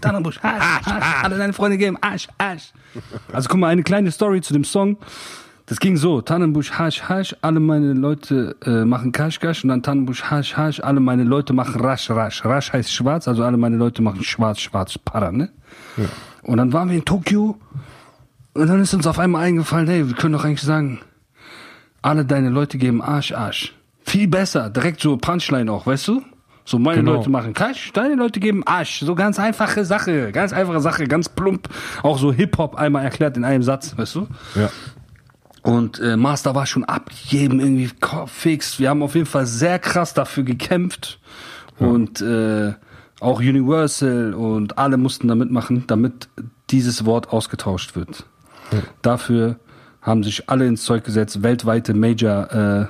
[0.00, 2.72] Tannenbusch, Hasch, Hasch, alle deine Freunde geben Asch, Asch.
[3.32, 4.96] Also guck mal, eine kleine Story zu dem Song.
[5.66, 9.82] Das ging so, Tannenbusch, Hasch, Hasch, alle meine Leute äh, machen Cash, Cash und dann
[9.82, 12.44] Tannenbusch, Hasch, Hasch, alle meine Leute machen Rasch, Rasch.
[12.44, 15.50] Rasch heißt schwarz, also alle meine Leute machen schwarz, schwarz, Para, ne?
[16.42, 17.58] Und dann waren wir in Tokio
[18.54, 21.00] und dann ist uns auf einmal eingefallen, hey, wir können doch eigentlich sagen,
[22.02, 23.74] alle deine Leute geben Arsch, Arsch.
[24.02, 26.22] Viel besser, direkt so Punchline auch, weißt du?
[26.64, 27.14] So meine Genau.
[27.14, 29.00] Leute machen Cash, deine Leute geben Arsch.
[29.00, 31.68] So ganz einfache Sache, ganz einfache Sache, ganz plump.
[32.02, 34.28] Auch so Hip-Hop einmal erklärt in einem Satz, weißt du?
[34.54, 34.70] Ja.
[35.62, 37.90] Und äh, Master war schon ab jedem irgendwie
[38.26, 38.78] fix.
[38.78, 41.18] Wir haben auf jeden Fall sehr krass dafür gekämpft.
[41.78, 42.74] Und äh,
[43.20, 46.28] Auch Universal und alle mussten da mitmachen, damit
[46.70, 48.24] dieses Wort ausgetauscht wird.
[49.02, 49.56] Dafür
[50.08, 52.88] haben sich alle ins Zeug gesetzt, weltweite Major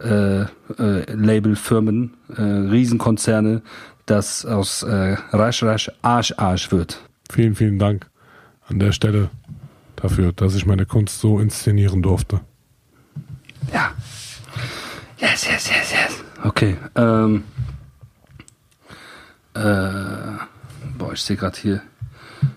[0.00, 0.42] äh, äh,
[0.78, 3.62] äh, Labelfirmen, äh, Riesenkonzerne,
[4.06, 7.00] dass aus äh, Rasch Rasch Arsch Arsch wird.
[7.30, 8.06] Vielen, vielen Dank
[8.68, 9.30] an der Stelle
[9.96, 12.40] dafür, dass ich meine Kunst so inszenieren durfte.
[13.72, 13.92] Ja.
[15.18, 16.24] Yes, yes, yes, yes.
[16.44, 16.76] Okay.
[16.94, 17.42] Ähm,
[19.54, 19.60] äh,
[20.96, 21.82] boah, ich sehe gerade hier,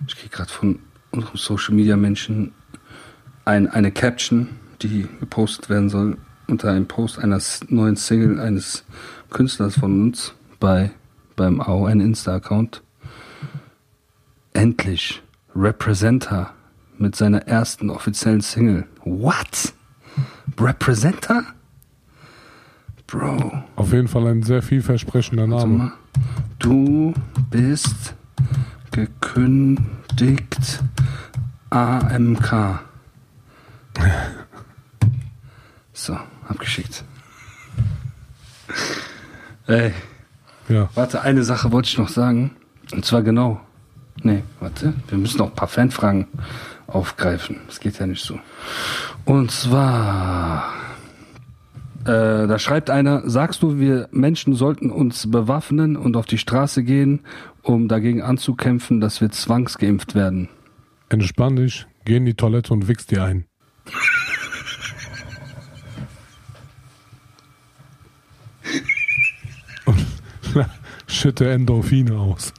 [0.06, 2.54] ich kriege gerade von unserem Social Media Menschen
[3.46, 4.50] ein, eine Caption,
[4.82, 6.18] die gepostet werden soll
[6.48, 7.40] unter einem Post einer
[7.70, 8.84] neuen Single eines
[9.30, 10.92] Künstlers von uns bei
[11.36, 12.84] beim AON Insta Account.
[14.54, 15.24] Endlich
[15.56, 16.54] Representer
[16.98, 18.86] mit seiner ersten offiziellen Single.
[19.04, 19.74] What?
[20.60, 21.46] Representer?
[23.08, 25.94] Bro, Auf jeden Fall ein sehr vielversprechender Name.
[26.60, 27.14] Du
[27.50, 28.14] bist
[28.92, 30.84] gekündigt
[31.72, 32.82] AMK.
[35.94, 36.18] So,
[36.48, 37.04] abgeschickt.
[39.68, 39.94] Ey,
[40.70, 40.90] Ja.
[40.96, 42.52] warte, eine Sache wollte ich noch sagen.
[42.92, 43.60] Und zwar genau.
[44.24, 46.28] Nee, warte, wir müssen noch ein paar Fanfragen
[46.88, 47.58] aufgreifen.
[47.68, 48.40] Das geht ja nicht so.
[49.26, 50.74] Und zwar,
[52.02, 56.84] äh, da schreibt einer, sagst du, wir Menschen sollten uns bewaffnen und auf die Straße
[56.84, 57.22] gehen,
[57.64, 60.50] um dagegen anzukämpfen, dass wir zwangsgeimpft werden?
[61.10, 63.46] Entspann dich, geh in die Toilette und wichs dir ein.
[69.86, 70.06] Und
[71.08, 72.54] schütte Endorphine aus.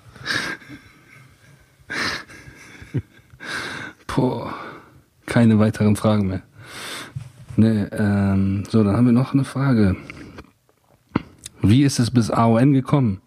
[4.06, 4.54] Boah,
[5.26, 6.42] keine weiteren Fragen mehr.
[7.56, 9.96] Nee, ähm, so, dann haben wir noch eine Frage.
[11.62, 13.20] Wie ist es bis AON gekommen?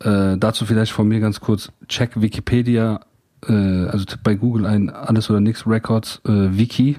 [0.00, 1.72] Äh, dazu vielleicht von mir ganz kurz.
[1.88, 3.00] Check Wikipedia,
[3.48, 3.52] äh,
[3.86, 6.96] also tipp bei Google ein Alles oder Nix Records äh, Wiki.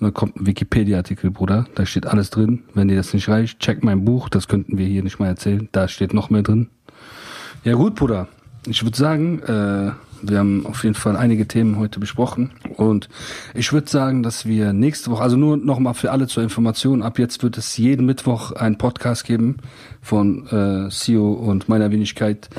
[0.00, 1.66] Und dann kommt ein Wikipedia-Artikel, Bruder.
[1.74, 2.62] Da steht alles drin.
[2.72, 4.30] Wenn dir das nicht reicht, check mein Buch.
[4.30, 5.68] Das könnten wir hier nicht mal erzählen.
[5.72, 6.68] Da steht noch mehr drin.
[7.64, 8.26] Ja gut, Bruder.
[8.66, 9.92] Ich würde sagen, äh,
[10.22, 13.08] wir haben auf jeden Fall einige Themen heute besprochen und
[13.54, 17.18] ich würde sagen, dass wir nächste Woche, also nur nochmal für alle zur Information, ab
[17.18, 19.56] jetzt wird es jeden Mittwoch einen Podcast geben
[20.02, 22.50] von äh, CEO und meiner Wenigkeit.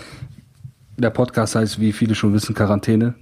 [0.97, 3.15] Der Podcast heißt, wie viele schon wissen, Quarantäne.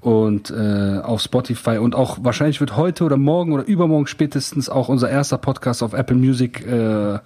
[0.00, 1.78] Und äh, auf Spotify.
[1.78, 5.92] Und auch wahrscheinlich wird heute oder morgen oder übermorgen spätestens auch unser erster Podcast auf
[5.92, 7.18] Apple Music äh, äh,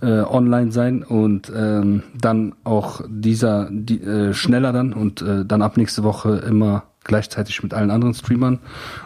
[0.00, 1.02] online sein.
[1.02, 4.92] Und ähm, dann auch dieser die, äh, schneller dann.
[4.92, 8.58] Und äh, dann ab nächste Woche immer gleichzeitig mit allen anderen Streamern.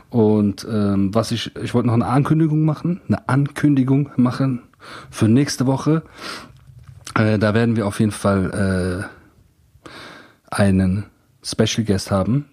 [0.08, 4.62] Und ähm, was ich ich wollte noch eine Ankündigung machen eine Ankündigung machen
[5.10, 6.02] für nächste Woche.
[7.14, 9.19] Äh, da werden wir auf jeden Fall äh,
[10.50, 11.06] einen
[11.42, 12.46] Special Guest haben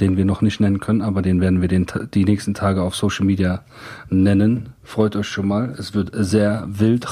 [0.00, 2.94] den wir noch nicht nennen können, aber den werden wir den, die nächsten Tage auf
[2.94, 3.64] Social Media
[4.10, 4.70] nennen.
[4.84, 5.74] Freut euch schon mal.
[5.76, 7.06] Es wird sehr wild.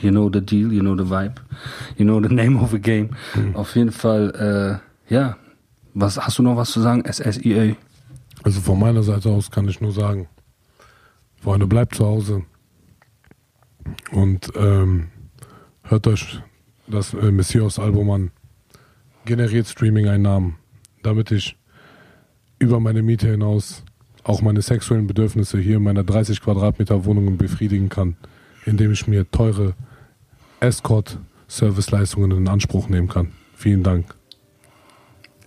[0.00, 1.34] You know the deal, you know the vibe,
[1.98, 3.10] you know the name of the game.
[3.54, 5.36] Auf jeden Fall, äh, ja.
[5.94, 7.04] Was hast du noch was zu sagen?
[7.04, 7.76] SSEA.
[8.42, 10.26] Also von meiner Seite aus kann ich nur sagen,
[11.42, 12.44] Freunde, bleibt zu Hause
[14.10, 15.08] und ähm,
[15.82, 16.40] hört euch
[16.86, 18.30] das äh, Messias Album an
[19.24, 20.56] generiert Streaming-Einnahmen,
[21.02, 21.56] damit ich
[22.58, 23.84] über meine Miete hinaus
[24.24, 28.16] auch meine sexuellen Bedürfnisse hier in meiner 30 Quadratmeter Wohnung befriedigen kann,
[28.64, 29.74] indem ich mir teure
[30.60, 33.32] Escort-Serviceleistungen in Anspruch nehmen kann.
[33.56, 34.14] Vielen Dank.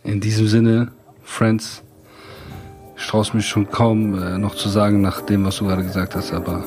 [0.03, 0.91] In diesem Sinne,
[1.23, 1.83] Friends,
[2.97, 5.83] ich traue es mich schon kaum äh, noch zu sagen nach dem, was du gerade
[5.83, 6.63] gesagt hast, aber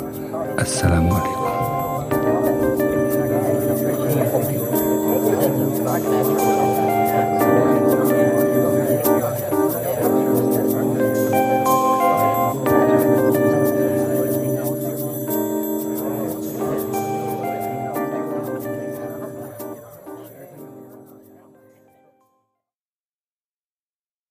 [0.57, 1.49] Assalamu alaikum.